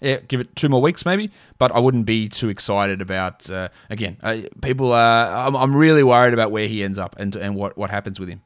Yeah, 0.00 0.16
give 0.16 0.40
it 0.40 0.56
two 0.56 0.70
more 0.70 0.80
weeks 0.80 1.04
maybe, 1.04 1.30
but 1.58 1.70
I 1.72 1.78
wouldn't 1.78 2.06
be 2.06 2.26
too 2.28 2.48
excited 2.48 3.02
about. 3.02 3.50
Uh, 3.50 3.68
again, 3.90 4.16
uh, 4.22 4.38
people 4.62 4.92
are. 4.92 5.46
I'm, 5.46 5.54
I'm 5.54 5.76
really 5.76 6.02
worried 6.02 6.32
about 6.32 6.50
where 6.50 6.66
he 6.66 6.82
ends 6.82 6.98
up 6.98 7.16
and 7.18 7.36
and 7.36 7.54
what 7.54 7.76
what 7.76 7.90
happens 7.90 8.18
with 8.18 8.30
him. 8.30 8.40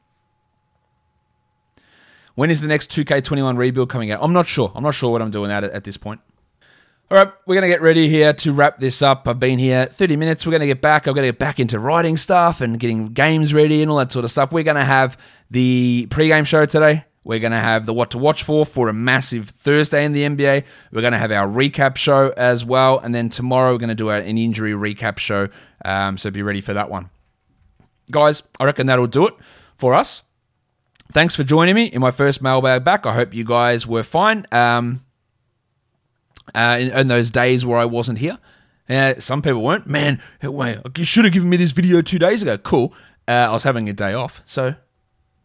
When 2.35 2.51
is 2.51 2.59
the 2.59 2.67
next 2.67 2.91
2K21 2.91 3.57
rebuild 3.57 3.89
coming 3.89 4.11
out? 4.11 4.19
I'm 4.21 4.33
not 4.33 4.45
sure. 4.45 4.73
I'm 4.75 4.83
not 4.83 4.93
sure 4.93 5.09
what 5.09 5.21
I'm 5.21 5.31
doing 5.31 5.49
at 5.49 5.63
at 5.63 5.85
this 5.85 5.95
point. 5.95 6.19
All 7.11 7.17
right, 7.19 7.31
we're 7.45 7.53
going 7.53 7.61
to 7.61 7.67
get 7.67 7.83
ready 7.83 8.07
here 8.07 8.33
to 8.33 8.51
wrap 8.51 8.79
this 8.79 9.03
up. 9.03 9.27
I've 9.27 9.39
been 9.39 9.59
here 9.59 9.85
30 9.85 10.17
minutes. 10.17 10.43
We're 10.43 10.49
going 10.51 10.61
to 10.61 10.67
get 10.67 10.81
back. 10.81 11.05
I'm 11.05 11.13
going 11.13 11.21
to 11.21 11.31
get 11.33 11.37
back 11.37 11.59
into 11.59 11.77
writing 11.77 12.17
stuff 12.17 12.61
and 12.61 12.79
getting 12.79 13.09
games 13.09 13.53
ready 13.53 13.83
and 13.83 13.91
all 13.91 13.97
that 13.97 14.11
sort 14.11 14.25
of 14.25 14.31
stuff. 14.31 14.51
We're 14.51 14.63
going 14.63 14.77
to 14.77 14.83
have 14.83 15.15
the 15.51 16.07
pregame 16.09 16.47
show 16.47 16.65
today. 16.65 17.05
We're 17.23 17.37
going 17.37 17.51
to 17.51 17.59
have 17.59 17.85
the 17.85 17.93
what 17.93 18.09
to 18.11 18.17
watch 18.17 18.41
for 18.41 18.65
for 18.65 18.89
a 18.89 18.93
massive 18.93 19.49
Thursday 19.49 20.03
in 20.03 20.13
the 20.13 20.23
NBA. 20.23 20.63
We're 20.91 21.01
going 21.01 21.13
to 21.13 21.19
have 21.19 21.31
our 21.31 21.47
recap 21.47 21.95
show 21.95 22.33
as 22.35 22.65
well. 22.65 22.97
And 22.97 23.13
then 23.13 23.29
tomorrow 23.29 23.73
we're 23.73 23.77
going 23.77 23.89
to 23.89 23.95
do 23.95 24.09
an 24.09 24.39
injury 24.39 24.71
recap 24.71 25.19
show. 25.19 25.49
Um, 25.85 26.17
so 26.17 26.31
be 26.31 26.41
ready 26.41 26.61
for 26.61 26.73
that 26.73 26.89
one. 26.89 27.11
Guys, 28.09 28.41
I 28.59 28.65
reckon 28.65 28.87
that'll 28.87 29.05
do 29.05 29.27
it 29.27 29.35
for 29.77 29.93
us. 29.93 30.23
Thanks 31.11 31.35
for 31.35 31.43
joining 31.43 31.75
me 31.75 31.85
in 31.85 32.01
my 32.01 32.09
first 32.09 32.41
mailbag 32.41 32.83
back. 32.83 33.05
I 33.05 33.13
hope 33.13 33.31
you 33.31 33.45
guys 33.45 33.85
were 33.85 34.01
fine. 34.01 34.47
Um, 34.51 35.04
uh, 36.53 36.77
in, 36.79 36.91
in 36.91 37.07
those 37.07 37.29
days 37.29 37.65
where 37.65 37.77
I 37.77 37.85
wasn't 37.85 38.19
here. 38.19 38.37
Uh, 38.87 39.15
some 39.15 39.41
people 39.41 39.63
weren't. 39.63 39.87
Man, 39.87 40.21
wait, 40.43 40.77
you 40.97 41.05
should 41.05 41.25
have 41.25 41.33
given 41.33 41.49
me 41.49 41.57
this 41.57 41.71
video 41.71 42.01
two 42.01 42.19
days 42.19 42.41
ago. 42.41 42.57
Cool. 42.57 42.93
Uh, 43.27 43.31
I 43.31 43.51
was 43.51 43.63
having 43.63 43.89
a 43.89 43.93
day 43.93 44.13
off, 44.13 44.41
so 44.45 44.75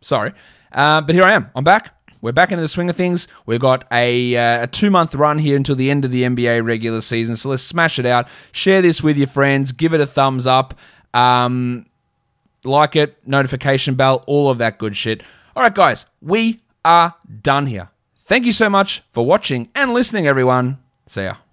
sorry. 0.01 0.33
Uh, 0.73 1.01
but 1.01 1.15
here 1.15 1.25
I 1.25 1.33
am. 1.33 1.51
I'm 1.55 1.65
back. 1.65 1.95
We're 2.23 2.33
back 2.33 2.53
into 2.53 2.61
the 2.61 2.69
swing 2.69 2.91
of 2.91 2.97
things. 2.97 3.29
We've 3.47 3.61
got 3.61 3.87
a, 3.91 4.37
uh, 4.37 4.65
a 4.65 4.67
two 4.67 4.91
month 4.91 5.15
run 5.15 5.39
here 5.39 5.57
until 5.57 5.75
the 5.75 5.91
end 5.91 6.05
of 6.05 6.11
the 6.11 6.23
NBA 6.25 6.65
regular 6.65 7.01
season. 7.01 7.35
So 7.35 7.49
let's 7.49 7.63
smash 7.63 7.99
it 7.99 8.05
out. 8.05 8.29
Share 8.53 8.83
this 8.83 9.03
with 9.03 9.17
your 9.17 9.27
friends. 9.27 9.73
Give 9.73 9.95
it 9.95 10.01
a 10.03 10.07
thumbs 10.07 10.47
up. 10.47 10.75
Um, 11.15 11.87
like 12.63 12.95
it, 12.95 13.17
notification 13.27 13.95
bell, 13.95 14.23
all 14.27 14.51
of 14.51 14.59
that 14.59 14.79
good 14.79 14.97
shit. 14.97 15.23
All 15.57 15.63
right, 15.63 15.75
guys, 15.75 16.05
we 16.21 16.61
are 16.85 17.15
done 17.43 17.67
here. 17.67 17.89
Thank 18.19 18.45
you 18.45 18.53
so 18.53 18.69
much 18.69 19.03
for 19.13 19.25
watching 19.25 19.71
and 19.75 19.95
listening, 19.95 20.27
everyone. 20.27 20.79
Ya. 21.17 21.50